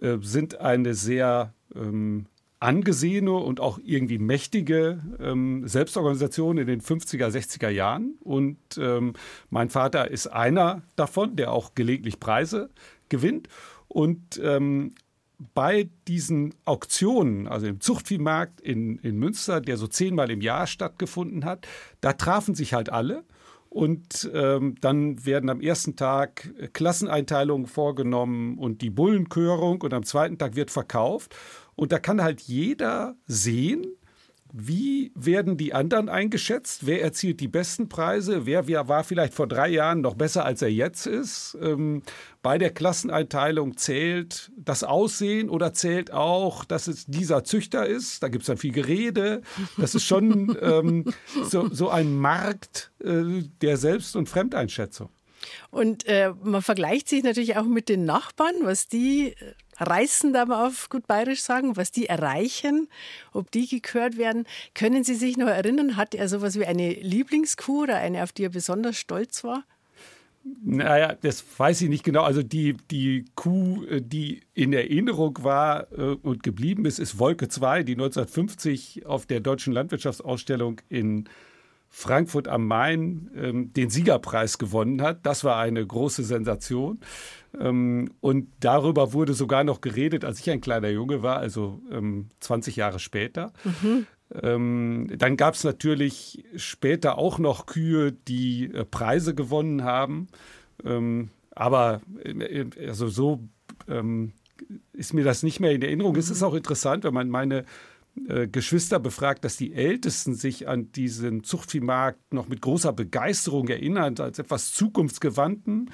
[0.00, 2.26] äh, sind eine sehr ähm,
[2.60, 8.16] angesehene und auch irgendwie mächtige ähm, Selbstorganisation in den 50er, 60er Jahren.
[8.20, 9.12] Und ähm,
[9.48, 12.70] mein Vater ist einer davon, der auch gelegentlich Preise
[13.08, 13.48] gewinnt.
[13.86, 14.94] Und ähm,
[15.54, 21.44] bei diesen Auktionen, also im Zuchtviehmarkt in, in Münster, der so zehnmal im Jahr stattgefunden
[21.44, 21.66] hat,
[22.00, 23.24] da trafen sich halt alle.
[23.70, 30.38] Und ähm, dann werden am ersten Tag Klasseneinteilungen vorgenommen und die Bullenkörung und am zweiten
[30.38, 31.36] Tag wird verkauft.
[31.74, 33.86] Und da kann halt jeder sehen,
[34.52, 36.86] wie werden die anderen eingeschätzt?
[36.86, 38.46] Wer erzielt die besten Preise?
[38.46, 41.56] Wer, wer war vielleicht vor drei Jahren noch besser, als er jetzt ist?
[41.60, 42.02] Ähm,
[42.42, 48.22] bei der Klasseneinteilung zählt das Aussehen oder zählt auch, dass es dieser Züchter ist?
[48.22, 49.42] Da gibt es dann viel Gerede.
[49.76, 51.04] Das ist schon ähm,
[51.44, 55.10] so, so ein Markt äh, der Selbst- und Fremdeinschätzung.
[55.70, 60.48] Und äh, man vergleicht sich natürlich auch mit den Nachbarn, was die äh, reißen, darf
[60.48, 62.88] man auf gut bayerisch sagen, was die erreichen,
[63.32, 64.44] ob die gekürt werden.
[64.74, 68.44] Können Sie sich noch erinnern, hatte er sowas wie eine Lieblingskuh oder eine, auf die
[68.44, 69.64] er besonders stolz war?
[70.64, 72.22] Naja, das weiß ich nicht genau.
[72.22, 77.48] Also die, die Kuh, äh, die in Erinnerung war äh, und geblieben ist, ist Wolke
[77.48, 81.28] 2, die 1950 auf der Deutschen Landwirtschaftsausstellung in
[81.88, 85.24] Frankfurt am Main ähm, den Siegerpreis gewonnen hat.
[85.24, 87.00] Das war eine große Sensation.
[87.58, 92.28] Ähm, und darüber wurde sogar noch geredet, als ich ein kleiner Junge war, also ähm,
[92.40, 93.52] 20 Jahre später.
[93.64, 94.06] Mhm.
[94.42, 100.28] Ähm, dann gab es natürlich später auch noch Kühe, die äh, Preise gewonnen haben.
[100.84, 103.40] Ähm, aber äh, also so
[103.88, 104.32] ähm,
[104.92, 106.12] ist mir das nicht mehr in Erinnerung.
[106.12, 106.18] Mhm.
[106.18, 107.64] Es ist auch interessant, wenn man meine
[108.28, 114.16] äh, Geschwister befragt, dass die Ältesten sich an diesen Zuchtviehmarkt noch mit großer Begeisterung erinnern,
[114.18, 115.90] als etwas Zukunftsgewandten,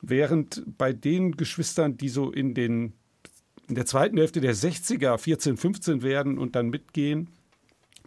[0.00, 2.92] während bei den Geschwistern, die so in, den,
[3.68, 7.28] in der zweiten Hälfte der 60er 14, 15 werden und dann mitgehen,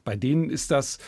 [0.04, 1.00] bei denen ist das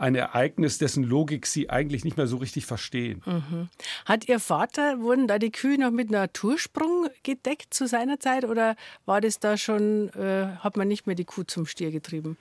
[0.00, 3.22] ein Ereignis, dessen Logik sie eigentlich nicht mehr so richtig verstehen.
[3.26, 3.68] Mhm.
[4.06, 8.76] Hat Ihr Vater, wurden da die Kühe noch mit Natursprung gedeckt zu seiner Zeit oder
[9.04, 12.38] war das da schon, äh, hat man nicht mehr die Kuh zum Stier getrieben?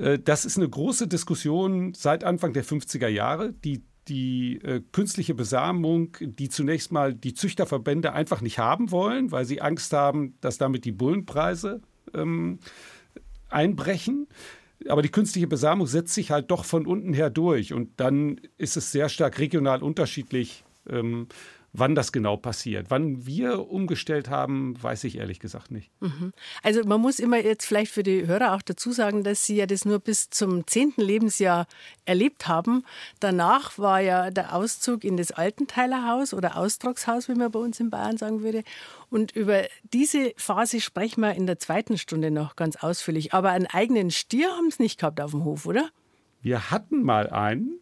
[0.00, 3.52] Äh, das ist eine große Diskussion seit Anfang der 50er Jahre.
[3.52, 9.44] Die die äh, künstliche Besamung, die zunächst mal die Züchterverbände einfach nicht haben wollen, weil
[9.44, 11.80] sie Angst haben, dass damit die Bullenpreise
[12.12, 12.58] ähm,
[13.50, 14.26] einbrechen
[14.88, 17.72] aber die künstliche Besamung setzt sich halt doch von unten her durch.
[17.72, 21.28] Und dann ist es sehr stark regional unterschiedlich, ähm,
[21.72, 22.86] wann das genau passiert.
[22.88, 25.90] Wann wir umgestellt haben, weiß ich ehrlich gesagt nicht.
[26.00, 26.32] Mhm.
[26.62, 29.66] Also man muss immer jetzt vielleicht für die Hörer auch dazu sagen, dass sie ja
[29.66, 31.66] das nur bis zum zehnten Lebensjahr
[32.04, 32.84] erlebt haben.
[33.20, 37.90] Danach war ja der Auszug in das Altenteilerhaus oder Austragshaus, wie man bei uns in
[37.90, 38.64] Bayern sagen würde.
[39.08, 43.32] Und über diese Phase sprechen wir in der zweiten Stunde noch ganz ausführlich.
[43.32, 45.90] Aber einen eigenen Stier haben sie nicht gehabt auf dem Hof, oder?
[46.42, 47.78] Wir hatten mal einen.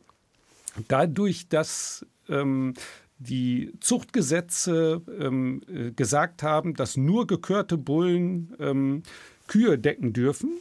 [0.88, 2.74] Dadurch, dass ähm,
[3.18, 9.02] die Zuchtgesetze ähm, äh, gesagt haben, dass nur gekörte Bullen ähm,
[9.46, 10.60] Kühe decken dürfen,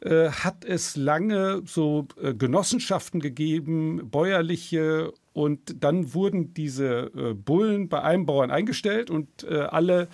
[0.00, 7.88] äh, hat es lange so äh, Genossenschaften gegeben, bäuerliche, und dann wurden diese äh, Bullen
[7.88, 10.08] bei einem Bauern eingestellt und äh, alle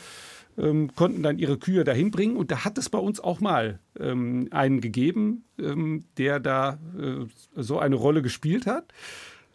[0.59, 2.37] ähm, konnten dann ihre Kühe dahin bringen.
[2.37, 7.25] Und da hat es bei uns auch mal ähm, einen gegeben, ähm, der da äh,
[7.57, 8.93] so eine Rolle gespielt hat.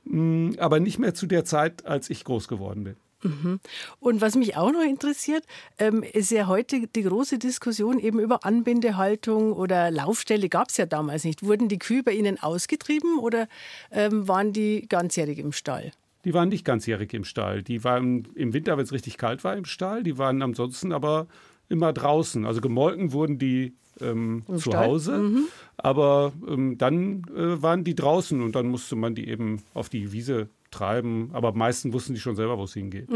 [0.03, 2.95] Mm, aber nicht mehr zu der Zeit, als ich groß geworden bin.
[3.23, 3.59] Mhm.
[3.99, 5.43] Und was mich auch noch interessiert,
[5.77, 10.85] ähm, ist ja heute die große Diskussion eben über Anbindehaltung oder Laufstelle gab es ja
[10.85, 11.43] damals nicht.
[11.43, 13.47] Wurden die Kühe bei Ihnen ausgetrieben oder
[13.91, 15.91] ähm, waren die ganzjährig im Stall?
[16.25, 17.63] Die waren nicht ganzjährig im Stall.
[17.63, 20.03] Die waren im Winter, wenn es richtig kalt war, im Stall.
[20.03, 21.27] Die waren ansonsten aber
[21.69, 22.45] immer draußen.
[22.45, 24.87] Also gemolken wurden die ähm, zu Stall?
[24.87, 25.45] Hause, mhm.
[25.77, 30.11] aber ähm, dann äh, waren die draußen und dann musste man die eben auf die
[30.11, 31.29] Wiese treiben.
[31.33, 33.07] Aber meisten wussten die schon selber, wo es hingeht.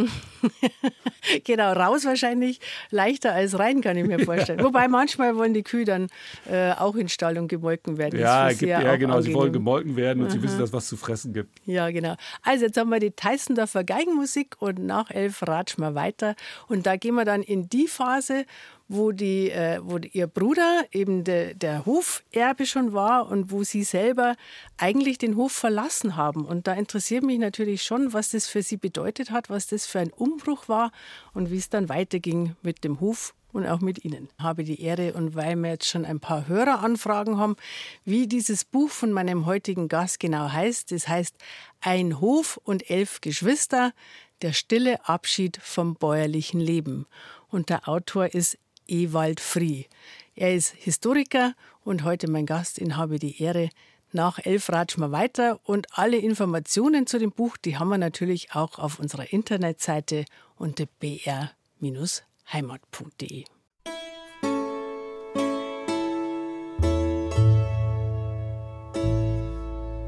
[1.44, 4.60] genau, raus wahrscheinlich leichter als rein, kann ich mir vorstellen.
[4.60, 4.66] Ja.
[4.74, 6.08] Wobei manchmal wollen die Kühe dann
[6.50, 8.20] äh, auch in Stall und gemolken werden.
[8.20, 9.34] Ja, gibt, ja, ja genau, angenehm.
[9.34, 10.34] sie wollen gemolken werden und Aha.
[10.34, 11.50] sie wissen, dass es was zu fressen gibt.
[11.66, 12.16] Ja, genau.
[12.42, 16.36] Also jetzt haben wir die Teissendorfer Geigenmusik und nach elf ratschen wir weiter.
[16.68, 18.46] Und da gehen wir dann in die Phase,
[18.88, 23.84] wo, die, äh, wo ihr Bruder eben de, der Hoferbe schon war und wo sie
[23.84, 24.36] selber
[24.78, 26.46] eigentlich den Hof verlassen haben.
[26.46, 30.00] Und da interessiert mich natürlich schon, was das für sie bedeutet hat, was das für
[30.00, 30.92] ein Umbruch war
[31.34, 34.30] und wie es dann weiterging mit dem Hof und auch mit Ihnen.
[34.40, 37.56] Habe die Ehre und weil wir jetzt schon ein paar Höreranfragen haben,
[38.04, 40.92] wie dieses Buch von meinem heutigen Gast genau heißt.
[40.92, 41.36] Das heißt
[41.80, 43.94] Ein Hof und elf Geschwister,
[44.42, 47.06] der stille Abschied vom bäuerlichen Leben.
[47.48, 49.88] Und der Autor ist Ewald Frie.
[50.36, 53.70] Er ist Historiker und heute mein Gast in Habe die Ehre.
[54.12, 58.54] Nach elf ratschen wir weiter und alle Informationen zu dem Buch, die haben wir natürlich
[58.54, 61.54] auch auf unserer Internetseite unter br-heimat.de.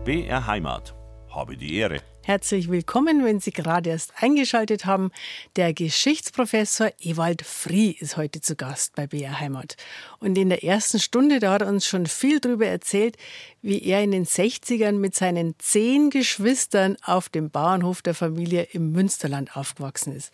[0.06, 1.05] BR Heimat.
[1.36, 2.00] Habe die Ehre.
[2.24, 5.12] Herzlich willkommen, wenn Sie gerade erst eingeschaltet haben.
[5.58, 9.76] Der Geschichtsprofessor Ewald Frie ist heute zu Gast bei BR Heimat.
[10.20, 13.18] Und in der ersten Stunde, da hat er uns schon viel darüber erzählt,
[13.62, 18.94] wie er in den 60ern mit seinen zehn Geschwistern auf dem Bauernhof der Familie im
[18.94, 20.32] Münsterland aufgewachsen ist.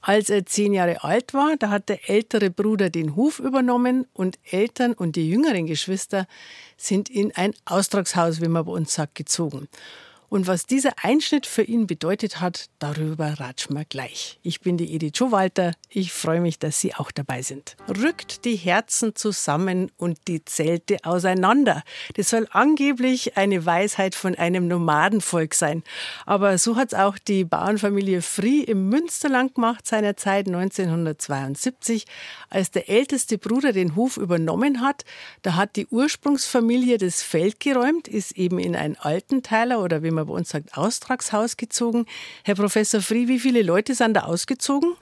[0.00, 4.40] Als er zehn Jahre alt war, da hat der ältere Bruder den Hof übernommen und
[4.50, 6.26] Eltern und die jüngeren Geschwister
[6.76, 9.68] sind in ein Austragshaus, wie man bei uns sagt, gezogen.
[10.30, 14.38] Und was dieser Einschnitt für ihn bedeutet hat, darüber ratschen wir gleich.
[14.44, 15.72] Ich bin die Edith Schowalter.
[15.88, 17.76] Ich freue mich, dass Sie auch dabei sind.
[18.00, 21.82] Rückt die Herzen zusammen und die Zelte auseinander.
[22.14, 25.82] Das soll angeblich eine Weisheit von einem Nomadenvolk sein.
[26.26, 32.06] Aber so hat es auch die Bauernfamilie Frie im Münsterland gemacht seinerzeit 1972,
[32.50, 35.04] als der älteste Bruder den Hof übernommen hat.
[35.42, 40.19] Da hat die Ursprungsfamilie das Feld geräumt, ist eben in einen Altenteiler oder wie man
[40.24, 42.06] bei uns sagt, Austragshaus gezogen.
[42.44, 44.94] Herr Professor Frie, wie viele Leute sind da ausgezogen?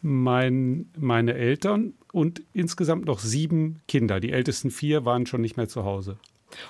[0.00, 4.20] Mein, meine Eltern und insgesamt noch sieben Kinder.
[4.20, 6.18] Die ältesten vier waren schon nicht mehr zu Hause.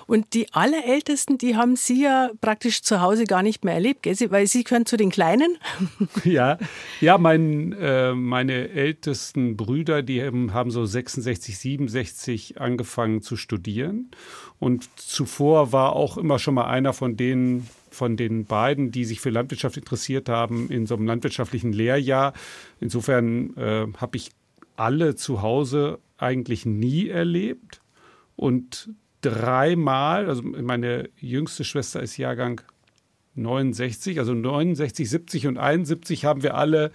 [0.07, 4.15] Und die Allerältesten, die haben Sie ja praktisch zu Hause gar nicht mehr erlebt, gell?
[4.29, 5.57] weil Sie gehören zu den Kleinen.
[6.23, 6.57] Ja,
[7.01, 14.11] ja mein, äh, meine ältesten Brüder, die haben so 66, 67 angefangen zu studieren.
[14.59, 19.19] Und zuvor war auch immer schon mal einer von denen, von den beiden, die sich
[19.19, 22.33] für Landwirtschaft interessiert haben, in so einem landwirtschaftlichen Lehrjahr.
[22.79, 24.31] Insofern äh, habe ich
[24.75, 27.81] alle zu Hause eigentlich nie erlebt.
[28.35, 28.89] Und
[29.23, 32.61] dreimal, also meine jüngste Schwester ist Jahrgang
[33.35, 36.91] 69, also 69, 70 und 71 haben wir alle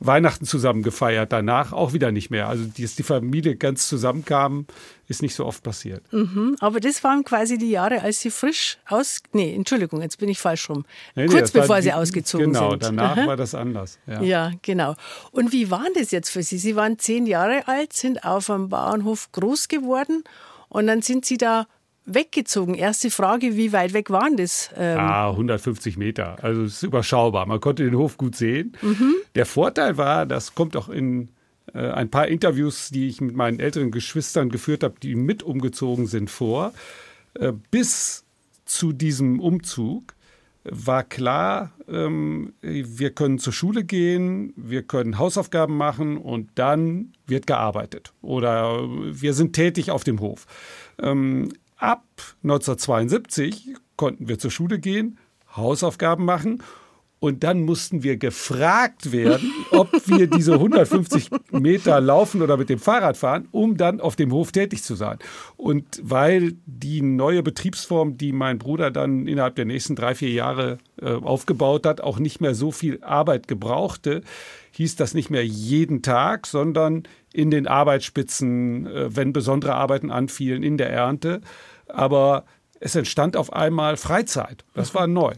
[0.00, 1.30] Weihnachten zusammen gefeiert.
[1.30, 2.48] Danach auch wieder nicht mehr.
[2.48, 4.66] Also, dass die Familie ganz zusammenkam,
[5.08, 6.02] ist nicht so oft passiert.
[6.10, 9.22] Mhm, aber das waren quasi die Jahre, als Sie frisch aus.
[9.32, 10.84] Nee, Entschuldigung, jetzt bin ich falsch rum.
[11.14, 12.80] Nee, nee, Kurz bevor die, Sie ausgezogen genau, sind.
[12.80, 13.26] Genau, danach Aha.
[13.26, 13.98] war das anders.
[14.06, 14.22] Ja.
[14.22, 14.96] ja, genau.
[15.32, 16.56] Und wie war das jetzt für Sie?
[16.56, 20.24] Sie waren zehn Jahre alt, sind auf einem Bauernhof groß geworden
[20.70, 21.66] und dann sind Sie da
[22.06, 22.74] weggezogen.
[22.74, 24.70] Erste Frage, wie weit weg waren das?
[24.76, 26.42] Ähm ah, 150 Meter.
[26.42, 27.46] Also es ist überschaubar.
[27.46, 28.72] Man konnte den Hof gut sehen.
[28.80, 29.14] Mhm.
[29.34, 31.28] Der Vorteil war, das kommt auch in
[31.74, 36.06] äh, ein paar Interviews, die ich mit meinen älteren Geschwistern geführt habe, die mit umgezogen
[36.06, 36.72] sind, vor.
[37.34, 38.24] Äh, bis
[38.64, 40.14] zu diesem Umzug
[40.64, 47.46] war klar, ähm, wir können zur Schule gehen, wir können Hausaufgaben machen und dann wird
[47.46, 50.46] gearbeitet oder wir sind tätig auf dem Hof.
[51.00, 51.50] Ähm,
[51.80, 52.04] Ab
[52.42, 55.18] 1972 konnten wir zur Schule gehen,
[55.56, 56.62] Hausaufgaben machen
[57.20, 62.78] und dann mussten wir gefragt werden, ob wir diese 150 Meter laufen oder mit dem
[62.78, 65.18] Fahrrad fahren, um dann auf dem Hof tätig zu sein.
[65.56, 70.78] Und weil die neue Betriebsform, die mein Bruder dann innerhalb der nächsten drei, vier Jahre
[71.00, 74.22] äh, aufgebaut hat, auch nicht mehr so viel Arbeit gebrauchte,
[74.72, 80.62] hieß das nicht mehr jeden Tag, sondern in den Arbeitsspitzen, äh, wenn besondere Arbeiten anfielen,
[80.62, 81.40] in der Ernte
[81.92, 82.44] aber
[82.80, 84.64] es entstand auf einmal Freizeit.
[84.74, 85.34] Das war neu.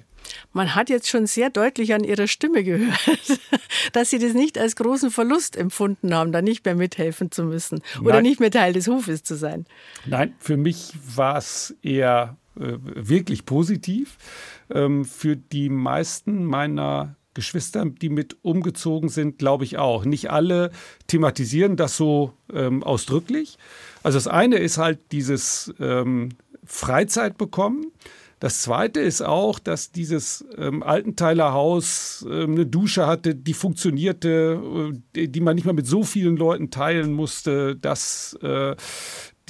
[0.53, 3.41] Man hat jetzt schon sehr deutlich an Ihrer Stimme gehört,
[3.93, 7.83] dass Sie das nicht als großen Verlust empfunden haben, da nicht mehr mithelfen zu müssen
[8.01, 8.23] oder Nein.
[8.25, 9.67] nicht mehr Teil des Hofes zu sein.
[10.07, 14.17] Nein, für mich war es eher äh, wirklich positiv.
[14.71, 20.05] Ähm, für die meisten meiner Geschwister, die mit umgezogen sind, glaube ich auch.
[20.05, 20.71] Nicht alle
[21.07, 23.57] thematisieren das so ähm, ausdrücklich.
[24.03, 26.31] Also das eine ist halt dieses ähm,
[26.65, 27.87] Freizeit bekommen.
[28.43, 34.61] Das zweite ist auch, dass dieses ähm, Altenteiler Haus äh, eine Dusche hatte, die funktionierte,
[35.15, 38.75] äh, die man nicht mal mit so vielen Leuten teilen musste, dass äh,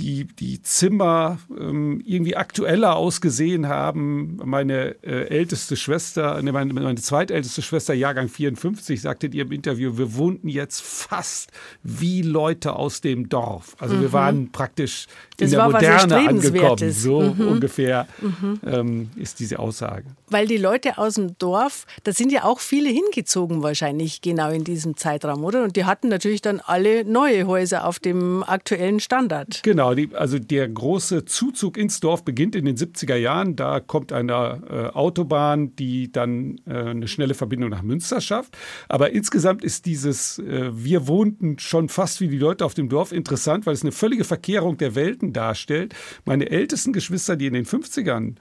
[0.02, 4.36] die, die Zimmer ähm, irgendwie aktueller ausgesehen haben.
[4.44, 9.96] Meine äh, älteste Schwester, ne, meine, meine zweitälteste Schwester, Jahrgang 54, sagte in ihrem Interview,
[9.96, 11.52] wir wohnten jetzt fast
[11.84, 13.76] wie Leute aus dem Dorf.
[13.78, 14.00] Also mhm.
[14.00, 15.06] wir waren praktisch
[15.38, 16.90] in das der Moderne angekommen.
[16.90, 17.48] So mhm.
[17.48, 18.60] ungefähr mhm.
[18.66, 20.04] Ähm, ist diese Aussage.
[20.28, 24.64] Weil die Leute aus dem Dorf, da sind ja auch viele hingezogen wahrscheinlich genau in
[24.64, 25.62] diesem Zeitraum, oder?
[25.62, 29.62] Und die hatten natürlich dann alle neue Häuser auf dem aktuellen Standard.
[29.62, 29.91] Genau.
[29.94, 33.56] Genau, die, also der große Zuzug ins Dorf beginnt in den 70er Jahren.
[33.56, 38.56] Da kommt eine äh, Autobahn, die dann äh, eine schnelle Verbindung nach Münster schafft.
[38.88, 43.12] Aber insgesamt ist dieses äh, Wir wohnten schon fast wie die Leute auf dem Dorf
[43.12, 45.94] interessant, weil es eine völlige Verkehrung der Welten darstellt.
[46.24, 48.36] Meine ältesten Geschwister, die in den 50ern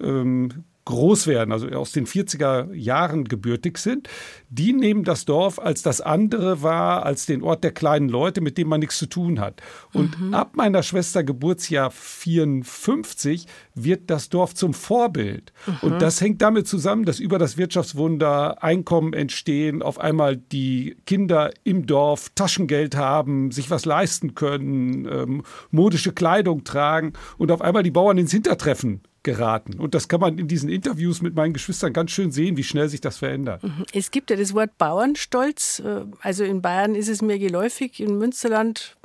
[0.00, 4.08] ähm, groß werden, also aus den 40er Jahren gebürtig sind,
[4.48, 8.56] die nehmen das Dorf als das andere wahr, als den Ort der kleinen Leute, mit
[8.56, 9.60] dem man nichts zu tun hat.
[9.92, 10.32] Und mhm.
[10.32, 15.52] ab meiner Schwester Geburtsjahr 54 wird das Dorf zum Vorbild.
[15.66, 15.76] Mhm.
[15.82, 21.50] Und das hängt damit zusammen, dass über das Wirtschaftswunder Einkommen entstehen, auf einmal die Kinder
[21.64, 27.82] im Dorf Taschengeld haben, sich was leisten können, ähm, modische Kleidung tragen und auf einmal
[27.82, 29.80] die Bauern ins Hintertreffen geraten.
[29.80, 32.88] Und das kann man in diesen Interviews mit meinen Geschwistern ganz schön sehen, wie schnell
[32.88, 33.62] sich das verändert.
[33.62, 33.84] Mhm.
[33.92, 35.80] Es gibt ja das Wort Bauernstolz.
[35.80, 38.96] Äh, also in Bayern ist es mir geläufig, in Münsterland,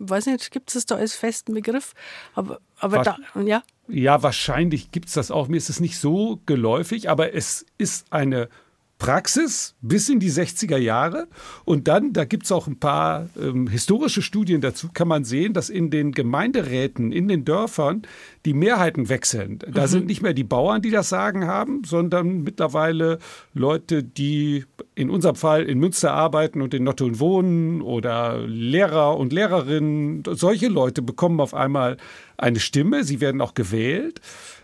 [0.00, 1.94] weiß nicht, gibt es das da als festen Begriff?
[2.34, 3.62] Aber, aber da, ja.
[3.86, 5.46] Ja, wahrscheinlich gibt es das auch.
[5.46, 8.48] Mir ist es nicht so geläufig, aber es ist eine
[9.00, 11.26] Praxis bis in die 60er Jahre.
[11.64, 15.54] Und dann, da gibt es auch ein paar ähm, historische Studien dazu, kann man sehen,
[15.54, 18.02] dass in den Gemeinderäten, in den Dörfern
[18.44, 19.58] die Mehrheiten wechseln.
[19.66, 19.86] Da mhm.
[19.86, 23.18] sind nicht mehr die Bauern, die das Sagen haben, sondern mittlerweile
[23.54, 29.32] Leute, die in unserem Fall in Münster arbeiten und in Notteln wohnen oder Lehrer und
[29.32, 30.24] Lehrerinnen.
[30.26, 31.96] Solche Leute bekommen auf einmal
[32.36, 34.20] eine Stimme, sie werden auch gewählt.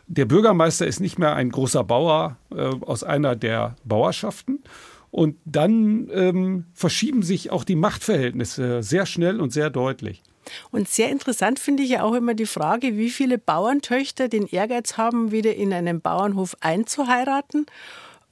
[0.08, 4.62] Der Bürgermeister ist nicht mehr ein großer Bauer äh, aus einer der Bauerschaften.
[5.10, 10.22] Und dann ähm, verschieben sich auch die Machtverhältnisse sehr schnell und sehr deutlich.
[10.70, 14.96] Und sehr interessant finde ich ja auch immer die Frage, wie viele Bauerntöchter den Ehrgeiz
[14.96, 17.66] haben, wieder in einen Bauernhof einzuheiraten.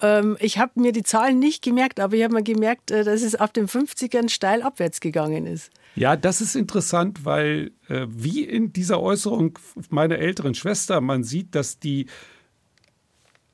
[0.00, 3.22] Ähm, ich habe mir die Zahlen nicht gemerkt, aber ich habe mir gemerkt, äh, dass
[3.22, 5.70] es ab den 50ern steil abwärts gegangen ist.
[5.96, 9.58] Ja, das ist interessant, weil äh, wie in dieser Äußerung
[9.90, 12.06] meiner älteren Schwester man sieht, dass die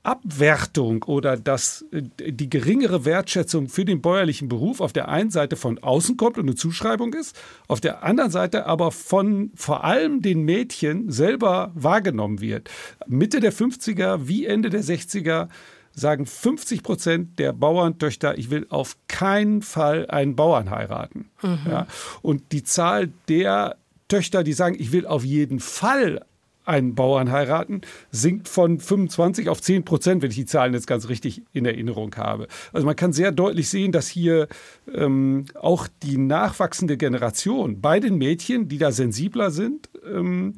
[0.03, 5.57] Abwertung oder dass äh, die geringere Wertschätzung für den bäuerlichen Beruf auf der einen Seite
[5.57, 7.39] von außen kommt und eine Zuschreibung ist,
[7.69, 12.71] auf der anderen Seite aber von vor allem den Mädchen selber wahrgenommen wird.
[13.07, 15.49] Mitte der 50er wie Ende der 60er
[15.93, 21.31] sagen 50 Prozent der Bauerntöchter, ich will auf keinen Fall einen Bauern heiraten.
[21.43, 21.59] Mhm.
[21.69, 21.87] Ja,
[22.23, 23.77] und die Zahl der
[24.09, 26.25] Töchter, die sagen, ich will auf jeden Fall
[26.65, 27.81] einen Bauern heiraten,
[28.13, 32.15] sinkt von 25 auf 10 Prozent, wenn ich die Zahlen jetzt ganz richtig in Erinnerung
[32.17, 32.47] habe.
[32.73, 34.47] Also man kann sehr deutlich sehen, dass hier
[34.95, 40.55] ähm, auch die nachwachsende Generation bei den Mädchen, die da sensibler sind, ähm,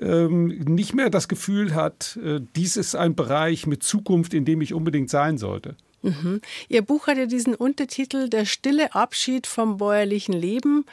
[0.00, 4.74] nicht mehr das Gefühl hat, äh, dies ist ein Bereich mit Zukunft, in dem ich
[4.74, 5.76] unbedingt sein sollte.
[6.02, 6.40] Mhm.
[6.68, 10.84] Ihr Buch hat ja diesen Untertitel Der stille Abschied vom bäuerlichen Leben.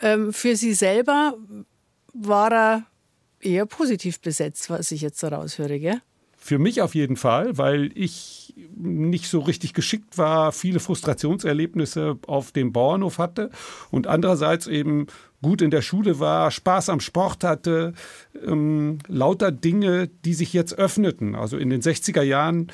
[0.00, 1.34] Ähm, für Sie selber
[2.12, 2.86] war er
[3.40, 6.00] eher positiv besetzt, was ich jetzt daraus höre, gell?
[6.36, 12.50] Für mich auf jeden Fall, weil ich nicht so richtig geschickt war, viele Frustrationserlebnisse auf
[12.50, 13.50] dem Bauernhof hatte
[13.90, 15.06] und andererseits eben
[15.42, 17.92] gut in der Schule war, Spaß am Sport hatte,
[18.46, 21.34] ähm, lauter Dinge, die sich jetzt öffneten.
[21.34, 22.72] Also in den 60er Jahren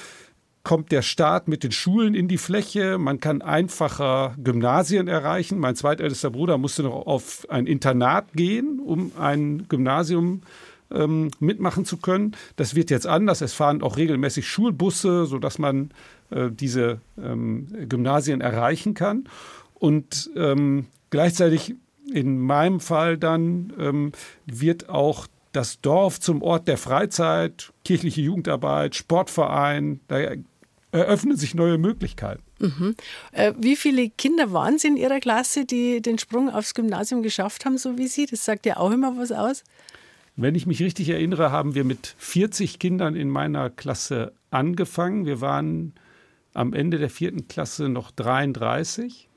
[0.63, 2.99] kommt der Staat mit den Schulen in die Fläche.
[2.99, 5.59] Man kann einfacher Gymnasien erreichen.
[5.59, 10.43] Mein zweitältester Bruder musste noch auf ein Internat gehen, um ein Gymnasium
[10.91, 12.37] ähm, mitmachen zu können.
[12.57, 13.41] Das wird jetzt anders.
[13.41, 15.91] Es fahren auch regelmäßig Schulbusse, sodass man
[16.31, 19.25] äh, diese ähm, Gymnasien erreichen kann.
[19.75, 21.77] Und ähm, gleichzeitig
[22.13, 24.13] in meinem Fall dann ähm,
[24.47, 30.19] wird auch das Dorf zum Ort der Freizeit, kirchliche Jugendarbeit, Sportverein, da
[30.93, 32.43] eröffnen sich neue Möglichkeiten.
[32.59, 32.97] Mhm.
[33.33, 37.65] Äh, wie viele Kinder waren es in Ihrer Klasse, die den Sprung aufs Gymnasium geschafft
[37.65, 38.27] haben, so wie Sie?
[38.27, 39.65] Das sagt ja auch immer was aus.
[40.37, 45.27] Wenn ich mich richtig erinnere, haben wir mit 40 Kindern in meiner Klasse angefangen.
[45.27, 45.95] Wir waren
[46.55, 49.28] am Ende der vierten Klasse noch 33.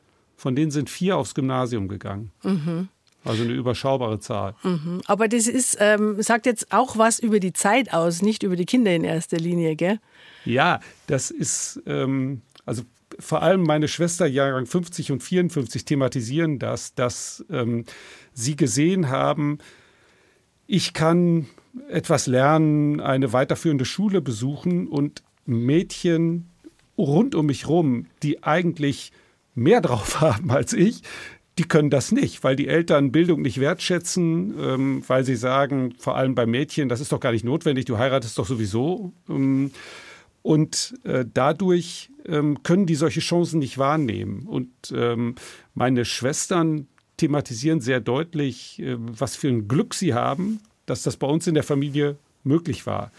[0.42, 2.32] Von denen sind vier aufs Gymnasium gegangen.
[2.42, 2.88] Mhm.
[3.24, 4.56] Also eine überschaubare Zahl.
[4.64, 5.02] Mhm.
[5.06, 8.66] Aber das ist, ähm, sagt jetzt auch was über die Zeit aus, nicht über die
[8.66, 10.00] Kinder in erster Linie, gell?
[10.44, 12.82] Ja, das ist, ähm, also
[13.20, 17.86] vor allem meine Schwester Jahrgang 50 und 54 thematisieren das, dass ähm,
[18.34, 19.60] sie gesehen haben,
[20.66, 21.46] ich kann
[21.88, 26.50] etwas lernen, eine weiterführende Schule besuchen und Mädchen
[26.98, 29.12] rund um mich rum, die eigentlich
[29.56, 31.02] mehr drauf haben als ich,
[31.58, 36.16] die können das nicht, weil die Eltern Bildung nicht wertschätzen, ähm, weil sie sagen, vor
[36.16, 39.14] allem bei Mädchen, das ist doch gar nicht notwendig, du heiratest doch sowieso.
[39.30, 39.72] Ähm,
[40.42, 44.48] und äh, dadurch ähm, können die solche Chancen nicht wahrnehmen.
[44.48, 45.36] Und ähm,
[45.76, 46.88] meine Schwestern
[47.18, 51.54] thematisieren sehr deutlich, äh, was für ein Glück sie haben, dass das bei uns in
[51.54, 53.12] der Familie möglich war.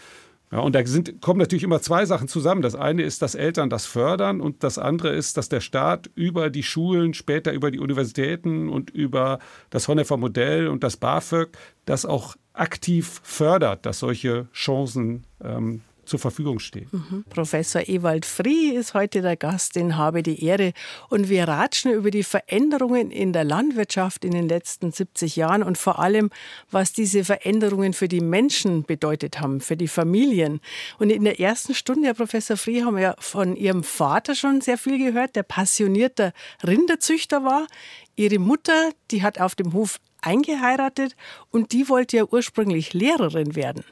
[0.53, 2.61] Ja, und da sind, kommen natürlich immer zwei Sachen zusammen.
[2.61, 6.51] Das eine ist, dass Eltern das fördern und das andere ist, dass der Staat über
[6.51, 9.39] die Schulen, später über die Universitäten und über
[9.71, 16.19] das Honecker Modell und das BAföG das auch aktiv fördert, dass solche Chancen ähm, zur
[16.19, 16.87] Verfügung stehen.
[16.91, 17.25] Mhm.
[17.29, 20.73] Professor Ewald Frie ist heute der Gast in Habe die Ehre
[21.09, 25.77] und wir ratschen über die Veränderungen in der Landwirtschaft in den letzten 70 Jahren und
[25.77, 26.29] vor allem,
[26.71, 30.59] was diese Veränderungen für die Menschen bedeutet haben, für die Familien.
[30.99, 34.77] Und in der ersten Stunde, Herr Professor Frie, haben wir von Ihrem Vater schon sehr
[34.77, 36.33] viel gehört, der passionierter
[36.65, 37.67] Rinderzüchter war.
[38.15, 41.15] Ihre Mutter, die hat auf dem Hof eingeheiratet
[41.51, 43.83] und die wollte ja ursprünglich Lehrerin werden.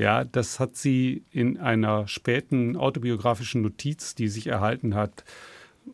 [0.00, 5.24] Ja, das hat sie in einer späten autobiografischen Notiz, die sich erhalten hat,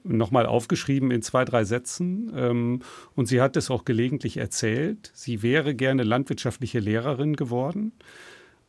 [0.05, 2.33] nochmal aufgeschrieben in zwei, drei Sätzen.
[2.37, 2.83] Ähm,
[3.17, 5.11] und sie hat es auch gelegentlich erzählt.
[5.13, 7.91] Sie wäre gerne landwirtschaftliche Lehrerin geworden.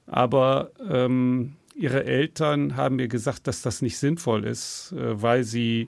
[0.08, 5.88] Aber ähm, ihre Eltern haben mir gesagt, dass das nicht sinnvoll ist, äh, weil sie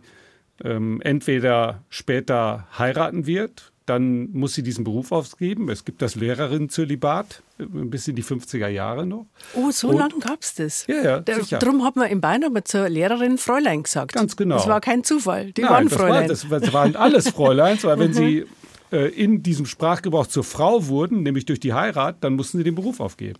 [0.63, 5.69] ähm, entweder später heiraten wird, dann muss sie diesen Beruf aufgeben.
[5.69, 9.25] Es gibt das Lehrerinnenzölibat äh, bis in die 50er Jahre noch.
[9.55, 10.87] Oh, so lange gab es das?
[10.87, 11.59] Ja, ja, Der, sicher.
[11.59, 14.13] Darum hat man in Bayern aber zur Lehrerin Fräulein gesagt.
[14.13, 14.55] Ganz genau.
[14.57, 15.51] Das war kein Zufall.
[15.53, 16.27] Die Nein, waren das, war, Fräulein.
[16.27, 18.45] das, das waren alles Fräuleins, weil wenn sie
[18.91, 22.75] äh, in diesem Sprachgebrauch zur Frau wurden, nämlich durch die Heirat, dann mussten sie den
[22.75, 23.39] Beruf aufgeben.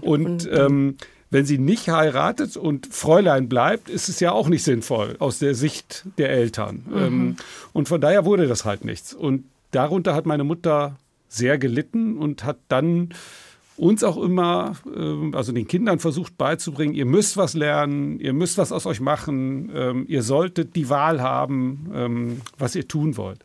[0.00, 0.96] Und ähm,
[1.30, 5.54] wenn sie nicht heiratet und Fräulein bleibt, ist es ja auch nicht sinnvoll aus der
[5.54, 6.84] Sicht der Eltern.
[6.94, 7.36] Ähm,
[7.72, 9.14] und von daher wurde das halt nichts.
[9.14, 9.44] Und
[9.74, 10.96] darunter hat meine Mutter
[11.28, 13.14] sehr gelitten und hat dann
[13.76, 18.56] uns auch immer, ähm, also den Kindern versucht beizubringen, ihr müsst was lernen, ihr müsst
[18.58, 23.44] was aus euch machen, ähm, ihr solltet die Wahl haben, ähm, was ihr tun wollt.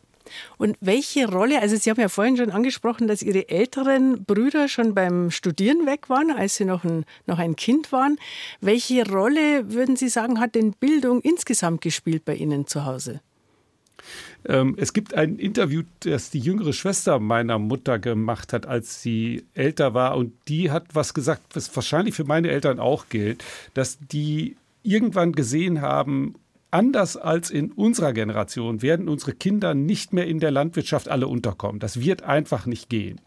[0.58, 4.94] Und welche Rolle, also Sie haben ja vorhin schon angesprochen, dass Ihre älteren Brüder schon
[4.94, 8.16] beim Studieren weg waren, als Sie noch ein, noch ein Kind waren.
[8.60, 13.20] Welche Rolle, würden Sie sagen, hat denn Bildung insgesamt gespielt bei Ihnen zu Hause?
[14.46, 19.44] Ähm, es gibt ein Interview, das die jüngere Schwester meiner Mutter gemacht hat, als sie
[19.54, 20.16] älter war.
[20.16, 25.32] Und die hat was gesagt, was wahrscheinlich für meine Eltern auch gilt, dass die irgendwann
[25.32, 26.34] gesehen haben,
[26.70, 31.80] anders als in unserer Generation werden unsere Kinder nicht mehr in der Landwirtschaft alle unterkommen.
[31.80, 33.20] Das wird einfach nicht gehen.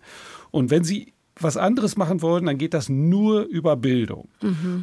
[0.51, 4.27] Und wenn sie was anderes machen wollen, dann geht das nur über Bildung.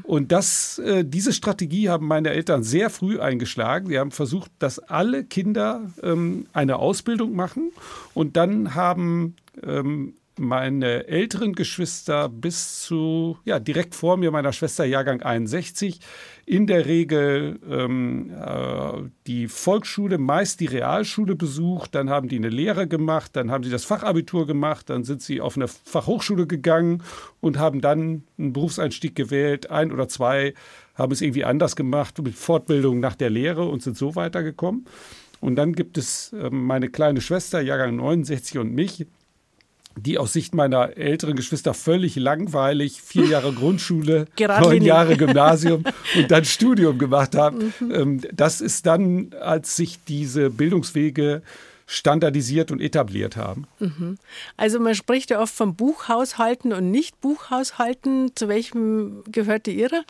[0.03, 3.88] Und das, äh, diese Strategie haben meine Eltern sehr früh eingeschlagen.
[3.88, 7.72] Sie haben versucht, dass alle Kinder ähm, eine Ausbildung machen.
[8.14, 14.84] Und dann haben ähm, meine älteren Geschwister bis zu, ja, direkt vor mir, meiner Schwester
[14.84, 16.01] Jahrgang 61,
[16.47, 22.49] in der Regel ähm, äh, die Volksschule, meist die Realschule besucht, dann haben die eine
[22.49, 27.03] Lehre gemacht, dann haben sie das Fachabitur gemacht, dann sind sie auf eine Fachhochschule gegangen
[27.41, 29.70] und haben dann einen Berufseinstieg gewählt.
[29.70, 30.55] Ein oder zwei
[30.95, 34.86] haben es irgendwie anders gemacht mit Fortbildung nach der Lehre und sind so weitergekommen.
[35.41, 39.07] Und dann gibt es äh, meine kleine Schwester, Jahrgang 69 und mich,
[39.97, 45.84] die aus Sicht meiner älteren Geschwister völlig langweilig vier Jahre Grundschule, neun Jahre Gymnasium
[46.16, 47.74] und dann Studium gemacht haben.
[47.93, 51.43] Ähm, Das ist dann, als sich diese Bildungswege
[51.86, 53.66] standardisiert und etabliert haben.
[54.57, 58.30] Also man spricht ja oft vom Buchhaushalten und nicht Buchhaushalten.
[58.36, 60.05] Zu welchem gehörte Ihre?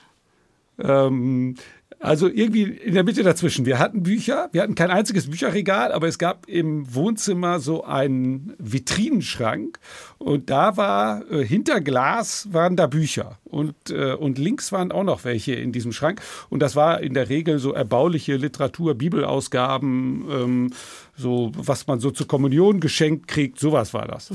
[0.79, 1.57] Ähm,
[2.01, 3.67] also irgendwie in der Mitte dazwischen.
[3.67, 8.55] Wir hatten Bücher, wir hatten kein einziges Bücherregal, aber es gab im Wohnzimmer so einen
[8.59, 9.79] Vitrinenschrank
[10.17, 15.05] und da war äh, hinter Glas waren da Bücher und, äh, und links waren auch
[15.05, 20.25] noch welche in diesem Schrank und das war in der Regel so erbauliche Literatur, Bibelausgaben,
[20.31, 20.71] ähm,
[21.21, 24.31] so was man so zur Kommunion geschenkt kriegt, sowas war das.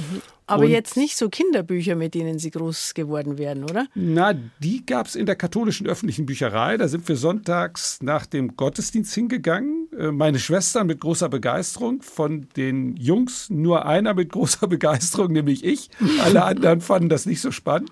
[0.48, 3.88] Aber Und- jetzt nicht so Kinderbücher, mit denen Sie groß geworden wären, oder?
[3.96, 6.78] Na, die gab es in der katholischen öffentlichen Bücherei.
[6.78, 9.88] Da sind wir sonntags nach dem Gottesdienst hingegangen.
[9.98, 12.04] Äh, Meine Schwestern mit großer Begeisterung.
[12.04, 15.90] Von den Jungs nur einer mit großer Begeisterung, nämlich ich.
[16.24, 17.90] Alle anderen fanden das nicht so spannend.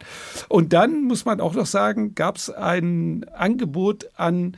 [0.48, 4.56] Und dann muss man auch noch sagen, gab es ein Angebot an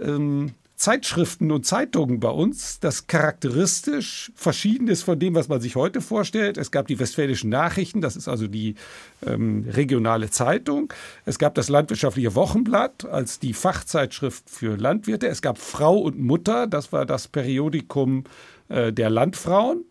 [0.00, 0.52] ähm,
[0.84, 6.02] Zeitschriften und Zeitungen bei uns, das charakteristisch verschieden ist von dem, was man sich heute
[6.02, 6.58] vorstellt.
[6.58, 8.74] Es gab die Westfälischen Nachrichten, das ist also die
[9.24, 10.92] ähm, regionale Zeitung.
[11.24, 15.26] Es gab das Landwirtschaftliche Wochenblatt als die Fachzeitschrift für Landwirte.
[15.26, 18.24] Es gab Frau und Mutter, das war das Periodikum
[18.68, 19.86] äh, der Landfrauen.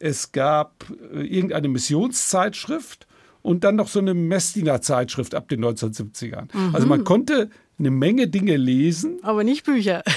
[0.00, 3.06] Es gab äh, irgendeine Missionszeitschrift
[3.42, 6.48] und dann noch so eine Messdiener-Zeitschrift ab den 1970ern.
[6.72, 7.48] Also man konnte
[7.78, 9.18] eine Menge Dinge lesen.
[9.22, 10.02] Aber nicht Bücher.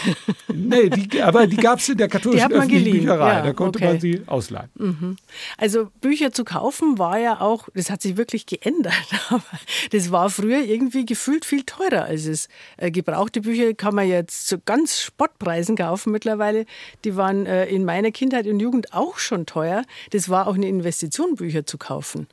[0.58, 3.34] Nee, die, aber die gab es in der katholischen hat man öffentlichen Bücherei.
[3.34, 3.88] ja, da konnte okay.
[3.88, 5.18] man sie ausleihen.
[5.58, 8.93] Also Bücher zu kaufen war ja auch, das hat sich wirklich geändert,
[9.30, 9.43] aber
[9.91, 12.47] das war früher irgendwie gefühlt viel teurer als es.
[12.78, 16.66] Äh, gebrauchte Bücher kann man jetzt zu ganz Spottpreisen kaufen mittlerweile.
[17.03, 19.84] Die waren äh, in meiner Kindheit und Jugend auch schon teuer.
[20.12, 22.28] Das war auch eine Investition, Bücher zu kaufen.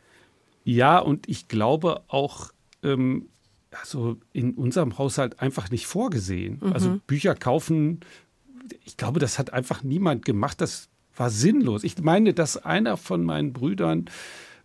[0.64, 2.52] Ja, und ich glaube auch,
[2.84, 3.28] ähm,
[3.80, 6.60] also in unserem Haushalt einfach nicht vorgesehen.
[6.72, 8.00] Also Bücher kaufen,
[8.84, 10.60] ich glaube, das hat einfach niemand gemacht.
[10.60, 11.84] Das war sinnlos.
[11.84, 14.06] Ich meine, dass einer von meinen Brüdern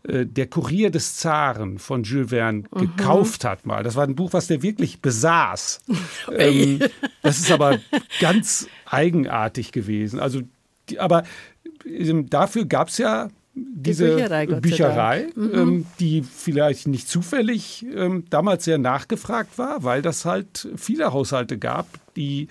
[0.03, 3.84] äh, der Kurier des Zaren von Jules Verne gekauft hat mal.
[3.84, 5.82] Das war ein Buch, was der wirklich besaß.
[6.32, 6.80] ähm,
[7.22, 7.80] das ist aber
[8.20, 10.20] ganz eigenartig gewesen.
[10.20, 10.41] Also,
[10.89, 11.24] die, aber
[11.86, 18.66] ähm, dafür gab es ja diese Bücherei, Bücherei ähm, die vielleicht nicht zufällig ähm, damals
[18.66, 22.47] sehr nachgefragt war, weil das halt viele Haushalte gab, die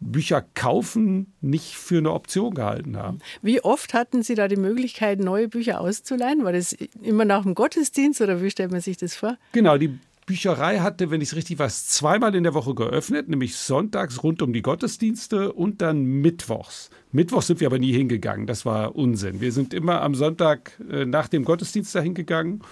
[0.00, 3.18] Bücher kaufen nicht für eine Option gehalten haben.
[3.42, 6.44] Wie oft hatten Sie da die Möglichkeit, neue Bücher auszuleihen?
[6.44, 9.38] War das immer nach dem Gottesdienst oder wie stellt man sich das vor?
[9.52, 13.56] Genau, die Bücherei hatte, wenn ich es richtig weiß, zweimal in der Woche geöffnet, nämlich
[13.56, 16.90] sonntags rund um die Gottesdienste und dann mittwochs.
[17.12, 19.40] Mittwochs sind wir aber nie hingegangen, das war Unsinn.
[19.40, 22.62] Wir sind immer am Sonntag äh, nach dem Gottesdienst dahin gegangen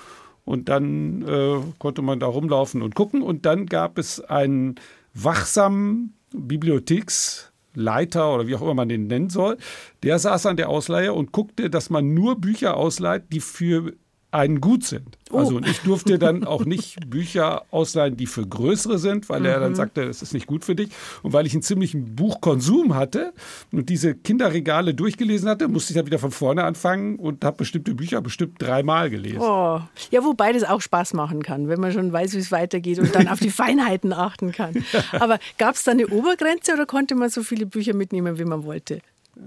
[0.44, 4.74] und dann äh, konnte man da rumlaufen und gucken und dann gab es einen
[5.14, 9.58] wachsamen Bibliotheksleiter oder wie auch immer man den nennen soll,
[10.02, 13.92] der saß an der Ausleihe und guckte, dass man nur Bücher ausleiht, die für
[14.34, 15.16] einen gut sind.
[15.30, 15.38] Oh.
[15.38, 19.46] Also und ich durfte dann auch nicht Bücher ausleihen, die für größere sind, weil mhm.
[19.46, 19.76] er dann mhm.
[19.76, 20.90] sagte, das ist nicht gut für dich.
[21.22, 23.32] Und weil ich einen ziemlichen Buchkonsum hatte
[23.72, 27.94] und diese Kinderregale durchgelesen hatte, musste ich dann wieder von vorne anfangen und habe bestimmte
[27.94, 29.40] Bücher bestimmt dreimal gelesen.
[29.40, 29.80] Oh.
[30.10, 33.14] Ja, wobei das auch Spaß machen kann, wenn man schon weiß, wie es weitergeht und
[33.14, 34.84] dann auf die Feinheiten achten kann.
[35.12, 38.64] Aber gab es da eine Obergrenze oder konnte man so viele Bücher mitnehmen, wie man
[38.64, 39.00] wollte?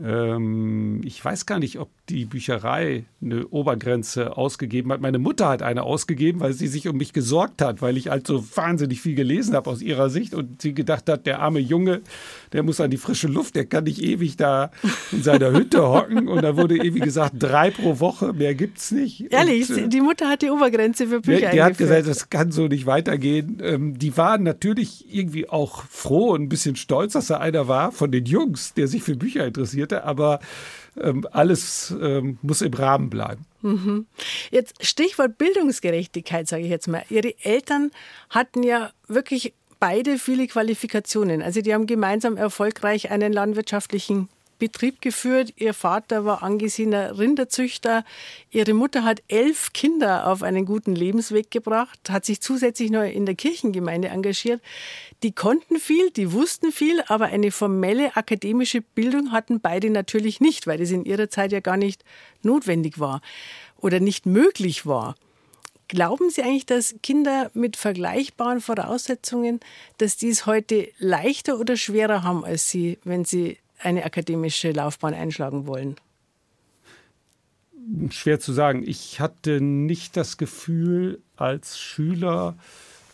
[0.03, 5.01] Ähm, ich weiß gar nicht, ob die Bücherei eine Obergrenze ausgegeben hat.
[5.01, 8.27] Meine Mutter hat eine ausgegeben, weil sie sich um mich gesorgt hat, weil ich halt
[8.27, 12.01] so wahnsinnig viel gelesen habe aus ihrer Sicht und sie gedacht hat, der arme Junge,
[12.53, 14.71] der muss an die frische Luft, der kann nicht ewig da
[15.11, 16.27] in seiner Hütte hocken.
[16.27, 19.31] Und da wurde ewig gesagt, drei pro Woche, mehr gibt's nicht.
[19.31, 21.49] Ehrlich, und, äh, die Mutter hat die Obergrenze für Bücher.
[21.49, 23.61] Die, die hat gesagt, das kann so nicht weitergehen.
[23.61, 27.91] Ähm, die waren natürlich irgendwie auch froh und ein bisschen stolz, dass da einer war
[27.91, 29.45] von den Jungs, der sich für Bücher
[29.77, 30.39] interessierte, aber
[30.99, 33.45] ähm, alles ähm, muss im Rahmen bleiben.
[33.61, 34.07] Mhm.
[34.51, 37.03] Jetzt Stichwort Bildungsgerechtigkeit, sage ich jetzt mal.
[37.09, 37.91] Ihre Eltern
[38.29, 41.41] hatten ja wirklich beide viele Qualifikationen.
[41.41, 44.27] Also die haben gemeinsam erfolgreich einen landwirtschaftlichen
[44.59, 45.53] Betrieb geführt.
[45.57, 48.03] Ihr Vater war angesehener Rinderzüchter.
[48.49, 53.25] Ihre Mutter hat elf Kinder auf einen guten Lebensweg gebracht, hat sich zusätzlich noch in
[53.25, 54.61] der Kirchengemeinde engagiert.
[55.23, 60.67] Die konnten viel, die wussten viel, aber eine formelle akademische Bildung hatten beide natürlich nicht,
[60.67, 62.03] weil das in ihrer Zeit ja gar nicht
[62.43, 63.21] notwendig war
[63.77, 65.15] oder nicht möglich war.
[65.87, 69.61] Glauben Sie eigentlich, dass Kinder mit vergleichbaren Voraussetzungen,
[69.97, 75.13] dass die es heute leichter oder schwerer haben als Sie, wenn sie eine akademische Laufbahn
[75.13, 75.95] einschlagen wollen?
[78.09, 78.83] Schwer zu sagen.
[78.85, 82.57] Ich hatte nicht das Gefühl, als Schüler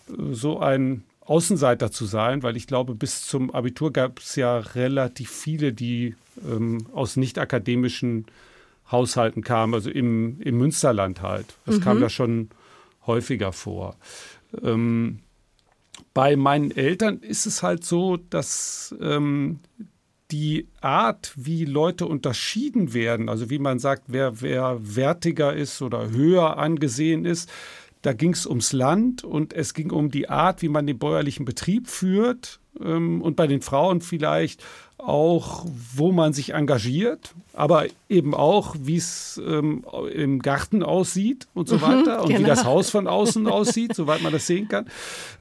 [0.09, 4.57] äh, so ein Außenseiter zu sein, weil ich glaube, bis zum Abitur gab es ja
[4.57, 8.25] relativ viele, die ähm, aus nicht akademischen
[8.91, 11.55] Haushalten kamen, also im, im Münsterland halt.
[11.65, 11.81] Das mhm.
[11.81, 12.49] kam da schon
[13.07, 13.95] häufiger vor.
[14.61, 15.19] Ähm,
[16.13, 19.59] bei meinen Eltern ist es halt so, dass ähm,
[20.31, 26.09] die Art, wie Leute unterschieden werden, also wie man sagt, wer, wer wertiger ist oder
[26.09, 27.51] höher angesehen ist,
[28.01, 31.45] da ging es ums Land und es ging um die Art, wie man den bäuerlichen
[31.45, 34.63] Betrieb führt ähm, und bei den Frauen vielleicht
[34.97, 35.65] auch,
[35.95, 41.77] wo man sich engagiert, aber eben auch, wie es ähm, im Garten aussieht und so
[41.77, 42.39] mhm, weiter und genau.
[42.39, 44.87] wie das Haus von außen aussieht, soweit man das sehen kann.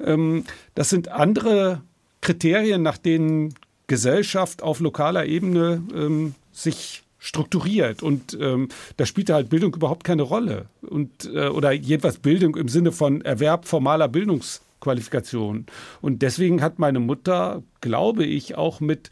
[0.05, 1.83] Ähm, das sind andere
[2.20, 3.55] Kriterien, nach denen
[3.93, 8.03] Gesellschaft auf lokaler Ebene ähm, sich strukturiert.
[8.03, 10.64] Und ähm, da spielt halt Bildung überhaupt keine Rolle.
[10.80, 15.66] Und äh, oder jedenfalls Bildung im Sinne von Erwerb formaler Bildungsqualifikation.
[16.01, 19.11] Und deswegen hat meine Mutter, glaube ich, auch mit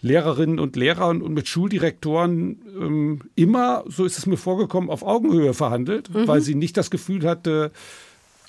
[0.00, 5.54] Lehrerinnen und Lehrern und mit Schuldirektoren ähm, immer, so ist es mir vorgekommen, auf Augenhöhe
[5.54, 6.28] verhandelt, mhm.
[6.28, 7.72] weil sie nicht das Gefühl hatte,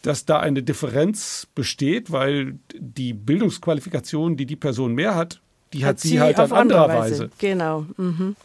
[0.04, 5.42] dass da eine Differenz besteht, weil die Bildungsqualifikation, die die Person mehr hat,
[5.74, 7.12] die hat, hat sie halt auf andere Weise.
[7.12, 7.30] Weise.
[7.40, 7.86] Genau.
[7.98, 8.36] Mhm.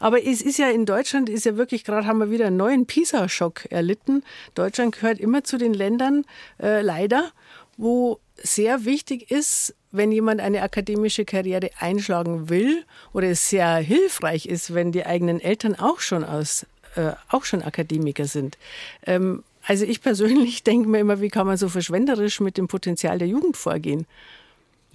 [0.00, 2.86] Aber es ist ja in Deutschland, ist ja wirklich gerade, haben wir wieder einen neuen
[2.86, 4.22] PISA-Schock erlitten.
[4.54, 6.24] Deutschland gehört immer zu den Ländern,
[6.62, 7.30] äh, leider,
[7.76, 14.46] wo sehr wichtig ist, wenn jemand eine akademische Karriere einschlagen will oder es sehr hilfreich
[14.46, 16.66] ist, wenn die eigenen Eltern auch schon aus
[16.96, 18.58] äh, auch schon Akademiker sind.
[19.06, 23.18] Ähm, also ich persönlich denke mir immer, wie kann man so verschwenderisch mit dem Potenzial
[23.18, 24.06] der Jugend vorgehen?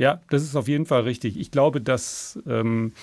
[0.02, 1.40] Ja, das ist auf jeden Fall richtig.
[1.40, 2.94] Ich glaube, dass ähm,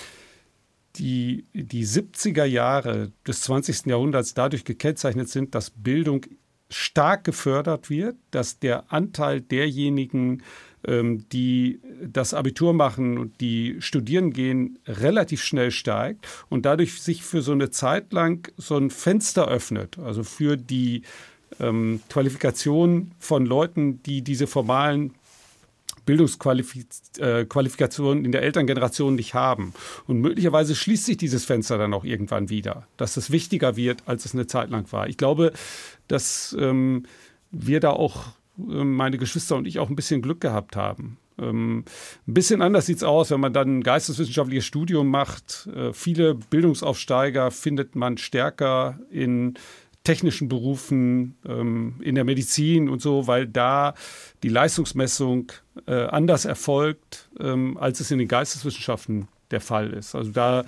[0.96, 3.86] die, die 70er Jahre des 20.
[3.86, 6.26] Jahrhunderts dadurch gekennzeichnet sind, dass Bildung
[6.70, 10.42] stark gefördert wird, dass der Anteil derjenigen,
[10.84, 17.22] ähm, die das Abitur machen und die studieren gehen, relativ schnell steigt und dadurch sich
[17.22, 21.02] für so eine Zeit lang so ein Fenster öffnet, also für die
[21.60, 25.14] ähm, Qualifikation von Leuten, die diese formalen
[26.08, 29.74] Bildungsqualifikationen in der Elterngeneration nicht haben.
[30.06, 34.24] Und möglicherweise schließt sich dieses Fenster dann auch irgendwann wieder, dass es wichtiger wird, als
[34.24, 35.06] es eine Zeit lang war.
[35.06, 35.52] Ich glaube,
[36.06, 37.02] dass ähm,
[37.50, 38.28] wir da auch,
[38.58, 41.18] äh, meine Geschwister und ich, auch ein bisschen Glück gehabt haben.
[41.38, 41.84] Ähm,
[42.26, 45.68] ein bisschen anders sieht es aus, wenn man dann ein geisteswissenschaftliches Studium macht.
[45.76, 49.58] Äh, viele Bildungsaufsteiger findet man stärker in
[50.08, 53.92] technischen Berufen, ähm, in der Medizin und so, weil da
[54.42, 55.52] die Leistungsmessung
[55.86, 60.14] äh, anders erfolgt, ähm, als es in den Geisteswissenschaften der Fall ist.
[60.14, 60.64] Also da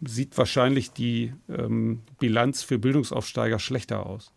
[0.00, 4.30] sieht wahrscheinlich die ähm, Bilanz für Bildungsaufsteiger schlechter aus.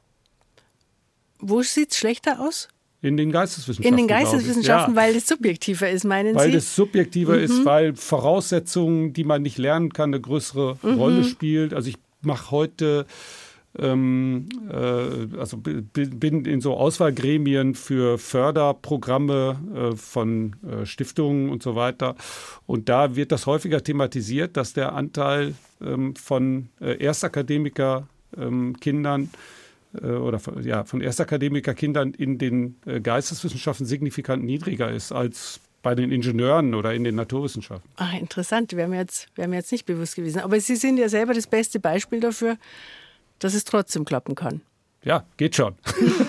[1.37, 2.67] Wo sieht es schlechter aus?
[3.03, 3.93] In den Geisteswissenschaften.
[3.93, 5.01] In den Geisteswissenschaften, ja.
[5.01, 6.53] weil es subjektiver ist, meinen weil Sie?
[6.53, 7.43] Weil es subjektiver mhm.
[7.43, 10.93] ist, weil Voraussetzungen, die man nicht lernen kann, eine größere mhm.
[10.95, 11.75] Rolle spielt.
[11.75, 13.05] Also ich mache heute
[13.79, 21.75] ähm, äh, also bin in so Auswahlgremien für Förderprogramme äh, von äh, Stiftungen und so
[21.75, 22.15] weiter.
[22.65, 29.29] Und da wird das häufiger thematisiert, dass der Anteil ähm, von äh, Erstakademiker-Kindern ähm,
[30.01, 36.11] äh, oder ja, von Erstakademikerkindern in den äh, Geisteswissenschaften signifikant niedriger ist als bei den
[36.11, 37.89] Ingenieuren oder in den Naturwissenschaften.
[37.95, 38.73] Ah, interessant.
[38.73, 40.41] Wäre mir, jetzt, wär mir jetzt nicht bewusst gewesen.
[40.41, 42.57] Aber Sie sind ja selber das beste Beispiel dafür,
[43.41, 44.61] dass es trotzdem klappen kann.
[45.03, 45.73] Ja, geht schon.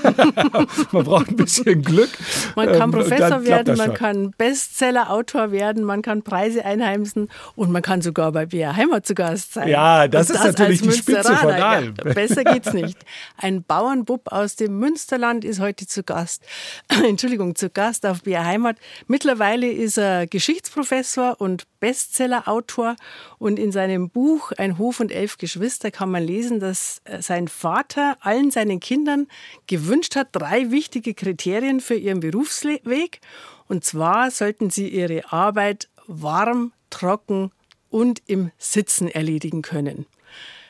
[0.92, 2.08] man braucht ein bisschen Glück.
[2.56, 3.94] Man kann ähm, Professor werden, man schon.
[3.94, 9.14] kann Bestseller-Autor werden, man kann Preise einheimsen und man kann sogar bei BR Heimat zu
[9.14, 9.68] Gast sein.
[9.68, 11.94] Ja, das und ist das natürlich die Spitze von allem.
[12.02, 12.96] Ja, besser geht's nicht.
[13.36, 16.42] Ein Bauernbub aus dem Münsterland ist heute zu Gast.
[17.04, 18.78] Entschuldigung, zu Gast auf BR Heimat.
[19.06, 22.96] Mittlerweile ist er Geschichtsprofessor und Bestseller-Autor
[23.38, 28.16] und in seinem Buch Ein Hof und elf Geschwister kann man lesen, dass sein Vater
[28.20, 29.26] allen seinen seinen Kindern
[29.66, 33.20] gewünscht hat, drei wichtige Kriterien für ihren Berufsweg.
[33.68, 37.50] Und zwar sollten sie ihre Arbeit warm, trocken
[37.90, 40.06] und im Sitzen erledigen können.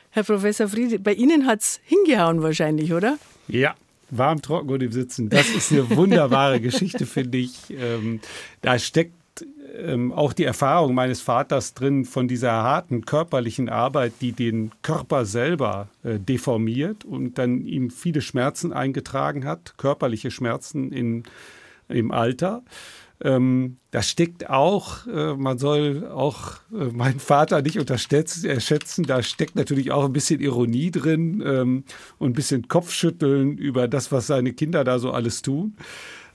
[0.09, 3.17] Herr Professor Friede, bei Ihnen hat es hingehauen wahrscheinlich, oder?
[3.47, 3.75] Ja,
[4.09, 5.29] warm, trocken und im Sitzen.
[5.29, 7.69] Das ist eine wunderbare Geschichte, finde ich.
[7.69, 8.19] Ähm,
[8.61, 9.13] da steckt
[9.73, 15.25] ähm, auch die Erfahrung meines Vaters drin von dieser harten körperlichen Arbeit, die den Körper
[15.25, 21.23] selber äh, deformiert und dann ihm viele Schmerzen eingetragen hat, körperliche Schmerzen in,
[21.89, 22.63] im Alter.
[23.21, 29.55] Ähm, da steckt auch, äh, man soll auch äh, meinen Vater nicht unterschätzen, da steckt
[29.55, 31.83] natürlich auch ein bisschen Ironie drin ähm,
[32.17, 35.77] und ein bisschen Kopfschütteln über das, was seine Kinder da so alles tun.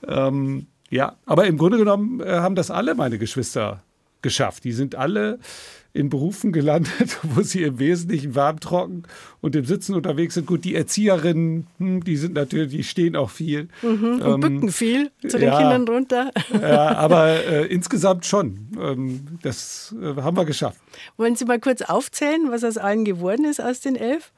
[0.07, 3.83] Ähm, ja, aber im Grunde genommen äh, haben das alle meine Geschwister
[4.21, 4.63] geschafft.
[4.63, 5.39] Die sind alle
[5.91, 9.03] in Berufen gelandet, wo sie im Wesentlichen warm, trocken
[9.41, 10.45] und im Sitzen unterwegs sind.
[10.45, 13.69] Gut, die Erzieherinnen, hm, die sind natürlich, die stehen auch viel.
[13.81, 16.31] Mhm, und ähm, bücken viel zu den ja, Kindern runter.
[16.53, 18.69] Ja, aber äh, insgesamt schon.
[18.79, 20.79] Ähm, das äh, haben wir geschafft.
[21.17, 24.31] Wollen Sie mal kurz aufzählen, was aus allen geworden ist aus den elf?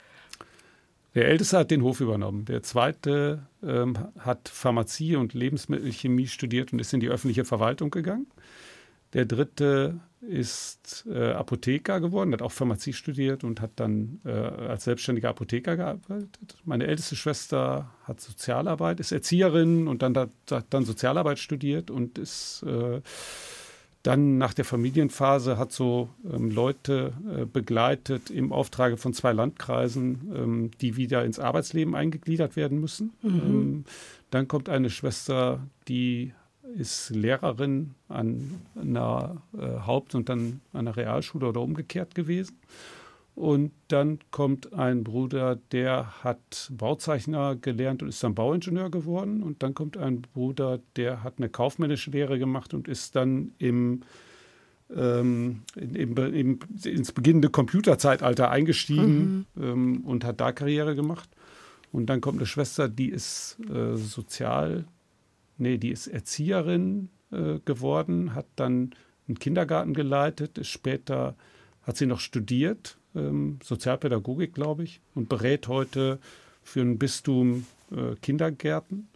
[1.14, 2.46] Der Älteste hat den Hof übernommen.
[2.46, 8.28] Der Zweite ähm, hat Pharmazie und Lebensmittelchemie studiert und ist in die öffentliche Verwaltung gegangen.
[9.14, 14.86] Der Dritte ist äh, Apotheker geworden, hat auch Pharmazie studiert und hat dann äh, als
[14.86, 16.30] selbstständiger Apotheker gearbeitet.
[16.64, 22.20] Meine älteste Schwester hat Sozialarbeit, ist Erzieherin und dann hat, hat dann Sozialarbeit studiert und
[22.20, 23.02] ist äh,
[24.04, 30.32] dann nach der Familienphase hat so ähm, Leute äh, begleitet im Auftrage von zwei Landkreisen,
[30.36, 33.14] ähm, die wieder ins Arbeitsleben eingegliedert werden müssen.
[33.22, 33.30] Mhm.
[33.30, 33.86] Ähm,
[34.32, 36.34] dann kommt eine Schwester, die
[36.78, 42.58] ist Lehrerin an einer äh, Haupt- und dann an einer Realschule oder umgekehrt gewesen.
[43.36, 49.42] Und dann kommt ein Bruder, der hat Bauzeichner gelernt und ist dann Bauingenieur geworden.
[49.42, 54.02] Und dann kommt ein Bruder, der hat eine kaufmännische Lehre gemacht und ist dann im,
[54.94, 59.64] ähm, im, im, ins beginnende Computerzeitalter eingestiegen mhm.
[59.64, 61.30] ähm, und hat da Karriere gemacht.
[61.94, 64.86] Und dann kommt eine Schwester, die ist äh, sozial,
[65.58, 68.92] nee, die ist Erzieherin äh, geworden, hat dann
[69.28, 71.36] einen Kindergarten geleitet, ist später,
[71.84, 76.20] hat sie noch studiert ähm, Sozialpädagogik, glaube ich, und berät heute
[76.64, 79.08] für ein Bistum äh, Kindergärten.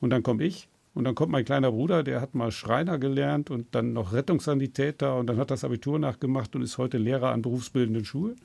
[0.00, 3.50] Und dann komme ich und dann kommt mein kleiner Bruder, der hat mal Schreiner gelernt
[3.50, 7.42] und dann noch Rettungssanitäter und dann hat das Abitur nachgemacht und ist heute Lehrer an
[7.42, 8.40] berufsbildenden Schulen.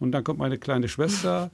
[0.00, 1.50] Und dann kommt meine kleine Schwester,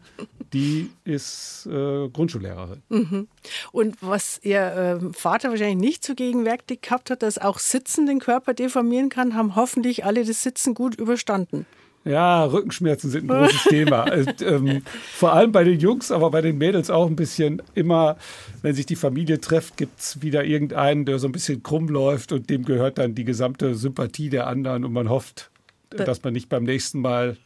[0.52, 2.82] die ist äh, Grundschullehrerin.
[2.88, 3.28] Mhm.
[3.72, 4.60] Und was Ihr
[5.02, 9.34] äh, Vater wahrscheinlich nicht so gegenwärtig gehabt hat, dass auch Sitzen den Körper deformieren kann,
[9.34, 11.66] haben hoffentlich alle das Sitzen gut überstanden.
[12.04, 14.10] Ja, Rückenschmerzen sind ein großes Thema.
[14.42, 14.82] ähm,
[15.14, 17.60] vor allem bei den Jungs, aber bei den Mädels auch ein bisschen.
[17.74, 18.16] Immer,
[18.62, 22.32] wenn sich die Familie trifft, gibt es wieder irgendeinen, der so ein bisschen krumm läuft
[22.32, 25.50] und dem gehört dann die gesamte Sympathie der anderen und man hofft,
[25.90, 27.36] dass man nicht beim nächsten Mal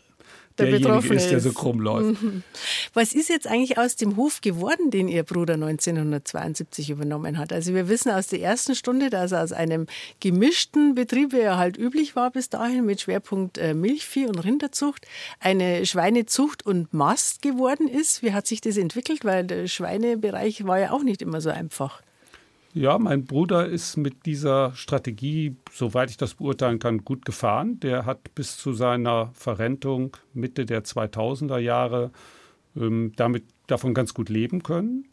[0.59, 2.21] der derjenige ist, der so krumm läuft.
[2.95, 7.53] Was ist jetzt eigentlich aus dem Hof geworden, den Ihr Bruder 1972 übernommen hat?
[7.53, 9.87] Also wir wissen aus der ersten Stunde, dass er aus einem
[10.21, 15.07] gemischten Betrieb, wie er halt üblich war bis dahin, mit Schwerpunkt äh, Milchvieh und Rinderzucht,
[15.41, 18.23] eine Schweinezucht und Mast geworden ist.
[18.23, 19.25] Wie hat sich das entwickelt?
[19.25, 22.03] Weil der Schweinebereich war ja auch nicht immer so einfach.
[22.75, 27.79] Ja, mein Bruder ist mit dieser Strategie, soweit ich das beurteilen kann, gut gefahren.
[27.81, 32.13] Der hat bis zu seiner Verrentung Mitte der 2000er Jahre
[32.75, 35.05] ähm, damit davon ganz gut leben können.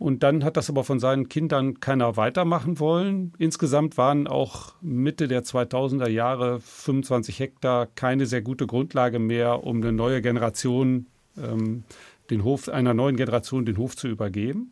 [0.00, 3.32] Und dann hat das aber von seinen Kindern keiner weitermachen wollen.
[3.38, 9.78] Insgesamt waren auch Mitte der 2000er Jahre 25 Hektar keine sehr gute Grundlage mehr, um
[9.78, 11.84] eine neue Generation, ähm,
[12.30, 14.70] den Hof, einer neuen Generation den Hof zu übergeben.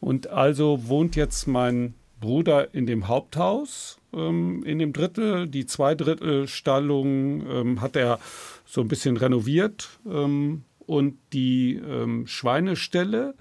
[0.00, 5.48] Und also wohnt jetzt mein Bruder in dem Haupthaus, ähm, in dem Drittel.
[5.48, 8.18] Die Zweidrittelstallung ähm, hat er
[8.64, 9.88] so ein bisschen renoviert.
[10.06, 13.34] Ähm, und die ähm, Schweineställe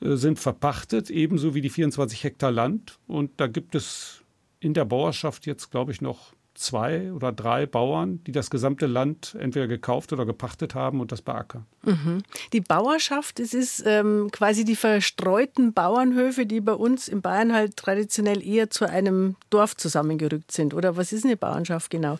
[0.00, 2.98] äh, sind verpachtet, ebenso wie die 24 Hektar Land.
[3.06, 4.22] Und da gibt es
[4.60, 9.36] in der Bauerschaft jetzt, glaube ich, noch zwei oder drei Bauern, die das gesamte Land
[9.38, 11.66] entweder gekauft oder gepachtet haben und das beackern.
[11.84, 12.22] Mhm.
[12.52, 17.76] Die Bauerschaft, das ist ähm, quasi die verstreuten Bauernhöfe, die bei uns in Bayern halt
[17.76, 20.74] traditionell eher zu einem Dorf zusammengerückt sind.
[20.74, 22.18] Oder was ist eine Bauernschaft genau?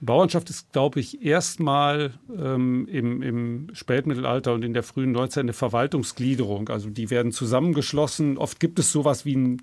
[0.00, 5.52] Bauernschaft ist, glaube ich, erstmal ähm, im, im, Spätmittelalter und in der frühen Neuzeit eine
[5.52, 6.70] Verwaltungsgliederung.
[6.70, 8.38] Also die werden zusammengeschlossen.
[8.38, 9.60] Oft gibt es sowas wie ein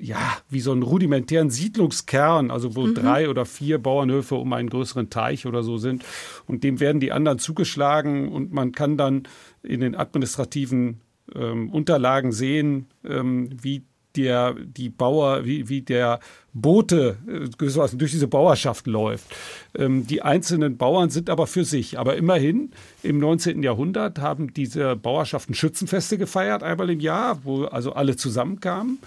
[0.00, 2.94] ja, wie so einen rudimentären Siedlungskern, also wo mhm.
[2.94, 6.04] drei oder vier Bauernhöfe um einen größeren Teich oder so sind.
[6.46, 9.24] Und dem werden die anderen zugeschlagen und man kann dann
[9.62, 11.00] in den administrativen
[11.34, 13.82] ähm, Unterlagen sehen, ähm, wie
[14.16, 16.20] der, die Bauer, wie, wie der
[16.52, 19.26] Bote äh, durch diese Bauerschaft läuft.
[19.74, 21.98] Ähm, die einzelnen Bauern sind aber für sich.
[21.98, 23.62] Aber immerhin, im 19.
[23.62, 28.98] Jahrhundert haben diese Bauerschaften Schützenfeste gefeiert, einmal im Jahr, wo also alle zusammenkamen.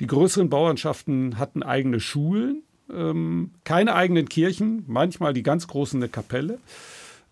[0.00, 6.08] Die größeren Bauernschaften hatten eigene Schulen, ähm, keine eigenen Kirchen, manchmal die ganz großen eine
[6.08, 6.58] Kapelle.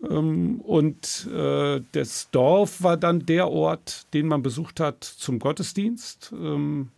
[0.08, 6.32] Ähm, und äh, das Dorf war dann der Ort, den man besucht hat zum Gottesdienst.
[6.32, 6.88] Ähm,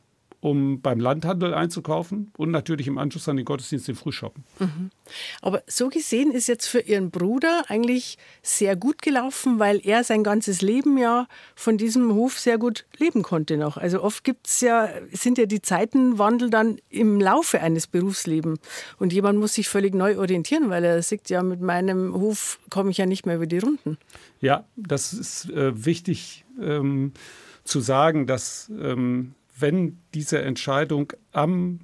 [0.41, 4.45] um beim Landhandel einzukaufen und natürlich im Anschluss an den Gottesdienst den Frühshoppen.
[4.61, 4.91] Mhm.
[5.43, 10.22] Aber so gesehen ist jetzt für Ihren Bruder eigentlich sehr gut gelaufen, weil er sein
[10.22, 11.26] ganzes Leben ja
[11.57, 13.76] von diesem Hof sehr gut leben konnte noch.
[13.76, 18.61] Also oft gibt's ja, sind ja die Zeitenwandel dann im Laufe eines Berufslebens
[18.99, 22.91] und jemand muss sich völlig neu orientieren, weil er sagt, ja, mit meinem Hof komme
[22.91, 23.99] ich ja nicht mehr über die Runden.
[24.41, 27.12] Ja, das ist äh, wichtig ähm,
[27.64, 31.80] zu sagen, dass ähm, wenn diese Entscheidung am,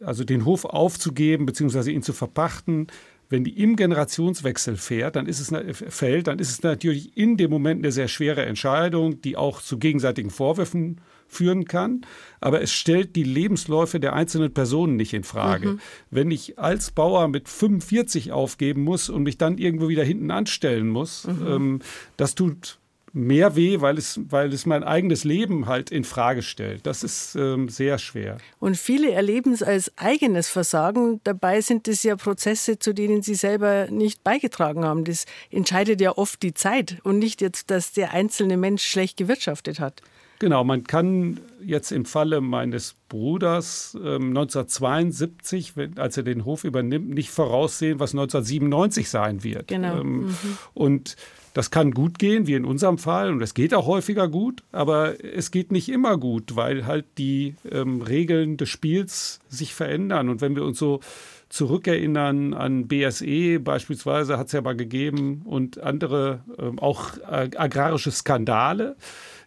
[0.00, 1.90] also den Hof aufzugeben bzw.
[1.90, 2.88] ihn zu verpachten,
[3.32, 5.50] wenn die im Generationswechsel fährt, dann ist es,
[5.88, 9.78] fällt, dann ist es natürlich in dem Moment eine sehr schwere Entscheidung, die auch zu
[9.78, 12.02] gegenseitigen Vorwürfen führen kann.
[12.40, 15.70] Aber es stellt die Lebensläufe der einzelnen Personen nicht in Frage.
[15.70, 15.80] Mhm.
[16.10, 20.88] Wenn ich als Bauer mit 45 aufgeben muss und mich dann irgendwo wieder hinten anstellen
[20.88, 21.46] muss, mhm.
[21.46, 21.78] ähm,
[22.18, 22.80] das tut
[23.12, 26.86] mehr weh, weil es, weil es mein eigenes Leben halt in Frage stellt.
[26.86, 28.38] Das ist ähm, sehr schwer.
[28.58, 31.20] Und viele erleben es als eigenes Versagen.
[31.24, 35.04] Dabei sind es ja Prozesse, zu denen sie selber nicht beigetragen haben.
[35.04, 39.78] Das entscheidet ja oft die Zeit und nicht jetzt, dass der einzelne Mensch schlecht gewirtschaftet
[39.78, 40.02] hat.
[40.38, 46.64] Genau, man kann jetzt im Falle meines Bruders ähm, 1972, wenn, als er den Hof
[46.64, 49.68] übernimmt, nicht voraussehen, was 1997 sein wird.
[49.68, 50.00] Genau.
[50.00, 50.58] Ähm, mhm.
[50.74, 51.16] Und
[51.54, 55.22] das kann gut gehen, wie in unserem Fall, und es geht auch häufiger gut, aber
[55.24, 60.28] es geht nicht immer gut, weil halt die ähm, Regeln des Spiels sich verändern.
[60.28, 61.00] Und wenn wir uns so
[61.48, 68.96] zurückerinnern an BSE beispielsweise, hat es ja mal gegeben, und andere ähm, auch agrarische Skandale,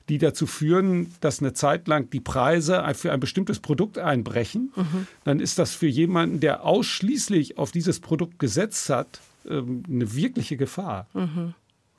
[0.07, 5.07] die dazu führen, dass eine Zeit lang die Preise für ein bestimmtes Produkt einbrechen, mhm.
[5.23, 10.57] dann ist das für jemanden, der ausschließlich auf dieses Produkt gesetzt hat, ähm, eine wirkliche
[10.57, 11.07] Gefahr.
[11.15, 11.55] Mhm.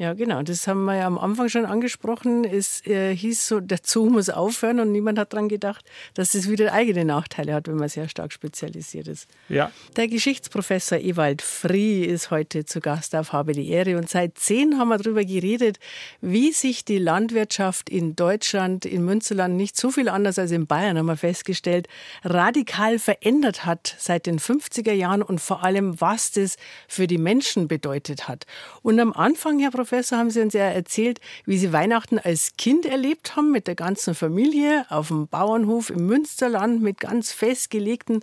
[0.00, 0.40] Ja, genau.
[0.40, 2.44] Das haben wir ja am Anfang schon angesprochen.
[2.44, 5.84] Es äh, hieß so, der Zoo muss aufhören und niemand hat daran gedacht,
[6.14, 9.28] dass es wieder eigene Nachteile hat, wenn man sehr stark spezialisiert ist.
[9.50, 9.70] Ja.
[9.96, 14.78] Der Geschichtsprofessor Ewald Frie ist heute zu Gast auf Habe die Ehre und seit zehn
[14.78, 15.78] haben wir darüber geredet,
[16.22, 20.96] wie sich die Landwirtschaft in Deutschland, in Münsterland nicht so viel anders als in Bayern,
[20.96, 21.88] haben wir festgestellt,
[22.24, 26.56] radikal verändert hat seit den 50er Jahren und vor allem, was das
[26.88, 28.46] für die Menschen bedeutet hat.
[28.80, 32.52] Und am Anfang, Herr Professor, Professor, haben Sie uns ja erzählt, wie Sie Weihnachten als
[32.56, 38.22] Kind erlebt haben mit der ganzen Familie auf dem Bauernhof im Münsterland mit ganz festgelegten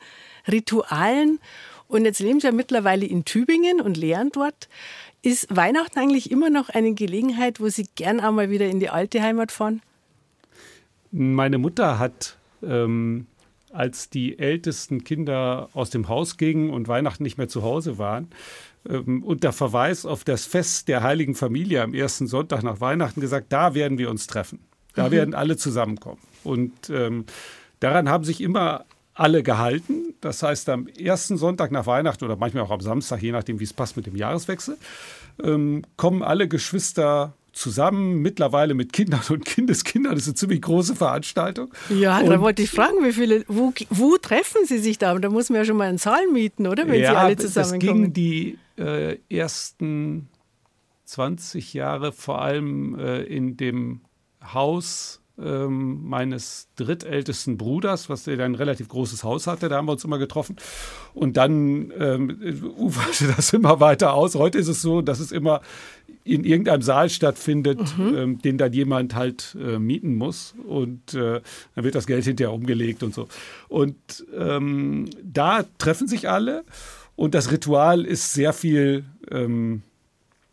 [0.50, 1.40] Ritualen.
[1.90, 4.70] Und jetzt leben Sie ja mittlerweile in Tübingen und lehren dort.
[5.22, 9.22] Ist Weihnachten eigentlich immer noch eine Gelegenheit, wo Sie gern einmal wieder in die alte
[9.22, 9.82] Heimat fahren?
[11.12, 13.28] Meine Mutter hat, ähm,
[13.78, 18.30] als die ältesten Kinder aus dem Haus gingen und Weihnachten nicht mehr zu Hause waren,
[18.90, 23.48] ähm, unter Verweis auf das Fest der Heiligen Familie am ersten Sonntag nach Weihnachten gesagt,
[23.50, 24.60] da werden wir uns treffen.
[24.96, 25.12] Da mhm.
[25.12, 26.20] werden alle zusammenkommen.
[26.44, 27.26] Und ähm,
[27.80, 30.16] daran haben sich immer alle gehalten.
[30.22, 33.64] Das heißt, am ersten Sonntag nach Weihnachten oder manchmal auch am Samstag, je nachdem, wie
[33.64, 34.78] es passt mit dem Jahreswechsel,
[35.44, 40.14] ähm, kommen alle Geschwister zusammen, mittlerweile mit Kindern und Kindeskindern.
[40.14, 41.74] Das ist eine ziemlich große Veranstaltung.
[41.90, 45.18] Ja, da wollte ich fragen, wie viele, wo, wo, treffen Sie sich da?
[45.18, 46.88] Da muss man ja schon mal einen Saal mieten, oder?
[46.88, 48.04] Wenn ja, Sie alle zusammenkommen.
[48.06, 50.30] Das ging die äh, ersten
[51.06, 54.02] 20 Jahre vor allem äh, in dem
[54.54, 59.70] Haus ähm, meines drittältesten Bruders, was der ein relativ großes Haus hatte.
[59.70, 60.56] Da haben wir uns immer getroffen.
[61.14, 64.36] Und dann ähm, uferte das immer weiter aus.
[64.36, 65.62] Heute ist es so, dass es immer
[66.28, 68.16] in irgendeinem Saal stattfindet, mhm.
[68.16, 70.54] ähm, den dann jemand halt äh, mieten muss.
[70.68, 71.42] Und äh,
[71.76, 73.28] dann wird das Geld hinterher umgelegt und so.
[73.68, 73.96] Und
[74.38, 76.64] ähm, da treffen sich alle.
[77.16, 79.82] Und das Ritual ist sehr viel ähm,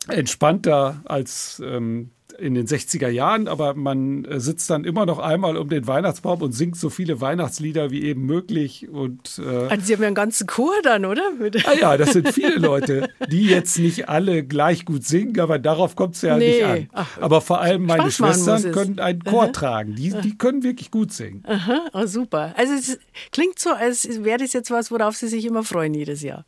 [0.09, 5.57] entspannter als ähm, in den 60er Jahren, aber man äh, sitzt dann immer noch einmal
[5.57, 8.89] um den Weihnachtsbaum und singt so viele Weihnachtslieder wie eben möglich.
[8.89, 11.23] Und, äh also Sie haben ja einen ganzen Chor dann, oder?
[11.67, 15.97] Ah ja, das sind viele Leute, die jetzt nicht alle gleich gut singen, aber darauf
[15.97, 16.49] kommt es ja nee.
[16.49, 16.89] nicht an.
[16.93, 19.53] Ach, aber vor allem meine Schwestern können einen Chor Aha.
[19.53, 19.95] tragen.
[19.95, 21.43] Die, die können wirklich gut singen.
[21.47, 22.55] Aha, oh, super.
[22.57, 22.99] Also es
[23.33, 26.45] klingt so, als wäre das jetzt was, worauf Sie sich immer freuen jedes Jahr.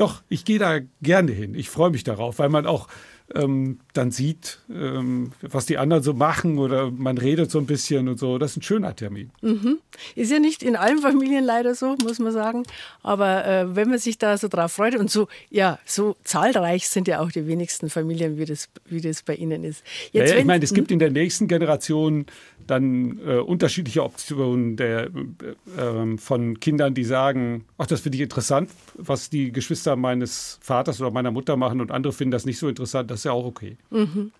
[0.00, 1.54] Doch, ich gehe da gerne hin.
[1.54, 2.88] Ich freue mich darauf, weil man auch
[3.34, 8.08] ähm, dann sieht, ähm, was die anderen so machen oder man redet so ein bisschen
[8.08, 8.38] und so.
[8.38, 9.30] Das ist ein schöner Termin.
[9.42, 9.78] Mhm.
[10.14, 12.62] Ist ja nicht in allen Familien leider so, muss man sagen.
[13.02, 17.06] Aber äh, wenn man sich da so drauf freut und so, ja, so zahlreich sind
[17.06, 19.84] ja auch die wenigsten Familien, wie das, wie das bei Ihnen ist.
[20.12, 22.24] Jetzt, ja, ja, ich meine, es gibt in der nächsten Generation
[22.66, 28.70] dann äh, unterschiedliche Optionen der, äh, von Kindern, die sagen, ach, das finde ich interessant,
[28.94, 32.68] was die Geschwister meines Vaters oder meiner Mutter machen und andere finden das nicht so
[32.68, 33.76] interessant, das ist ja auch okay.
[33.90, 34.32] Mhm.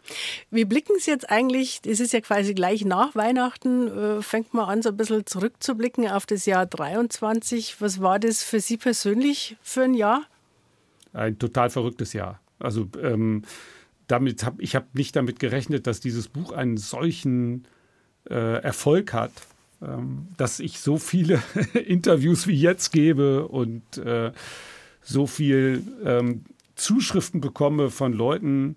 [0.51, 4.69] Wie blicken Sie jetzt eigentlich, es ist ja quasi gleich nach Weihnachten, äh, fängt man
[4.69, 7.81] an, so ein bisschen zurückzublicken auf das Jahr 23.
[7.81, 10.23] Was war das für Sie persönlich für ein Jahr?
[11.13, 12.41] Ein total verrücktes Jahr.
[12.59, 13.43] Also ähm,
[14.11, 17.65] damit hab, ich habe nicht damit gerechnet, dass dieses Buch einen solchen
[18.31, 19.33] äh, Erfolg hat,
[19.83, 21.43] ähm, dass ich so viele
[21.75, 24.33] Interviews wie jetzt gebe und äh,
[25.03, 26.45] so viel ähm,
[26.77, 28.77] Zuschriften bekomme von Leuten,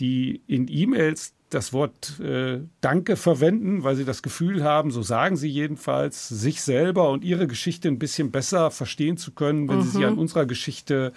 [0.00, 5.36] die in E-Mails das Wort äh, Danke verwenden, weil sie das Gefühl haben, so sagen
[5.36, 9.82] sie jedenfalls, sich selber und ihre Geschichte ein bisschen besser verstehen zu können, wenn mhm.
[9.82, 10.20] sie sich an mhm.
[10.20, 11.12] unserer Geschichte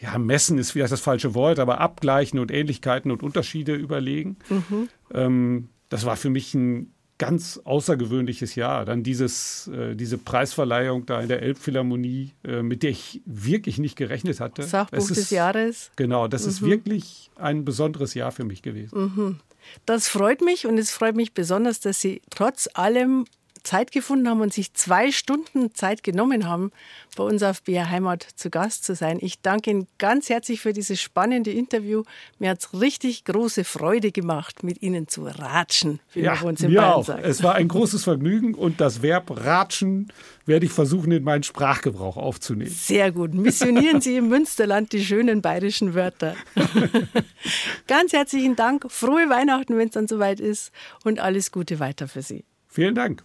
[0.00, 4.36] ja, messen ist vielleicht das falsche Wort, aber abgleichen und Ähnlichkeiten und Unterschiede überlegen.
[4.48, 4.88] Mhm.
[5.12, 8.84] Ähm, das war für mich ein ganz außergewöhnliches Jahr.
[8.84, 13.94] Dann dieses, äh, diese Preisverleihung da in der Elbphilharmonie, äh, mit der ich wirklich nicht
[13.94, 14.64] gerechnet hatte.
[14.64, 15.92] Sachbuch ist, des Jahres.
[15.94, 16.48] Genau, das mhm.
[16.48, 19.12] ist wirklich ein besonderes Jahr für mich gewesen.
[19.14, 19.40] Mhm.
[19.86, 23.24] Das freut mich und es freut mich besonders, dass Sie trotz allem
[23.64, 26.70] Zeit gefunden haben und sich zwei Stunden Zeit genommen haben,
[27.16, 29.18] bei uns auf BR Heimat zu Gast zu sein.
[29.20, 32.04] Ich danke Ihnen ganz herzlich für dieses spannende Interview.
[32.38, 36.62] Mir hat es richtig große Freude gemacht, mit Ihnen zu ratschen, wie ja, wir uns
[36.62, 37.04] in Bayern auch.
[37.04, 37.22] sagen.
[37.24, 40.12] Es war ein großes Vergnügen und das Verb ratschen
[40.46, 42.70] werde ich versuchen, in meinen Sprachgebrauch aufzunehmen.
[42.70, 43.32] Sehr gut.
[43.34, 46.36] Missionieren Sie im Münsterland die schönen bayerischen Wörter.
[47.86, 48.90] ganz herzlichen Dank.
[48.90, 50.70] Frohe Weihnachten, wenn es dann soweit ist
[51.04, 52.44] und alles Gute weiter für Sie.
[52.68, 53.24] Vielen Dank.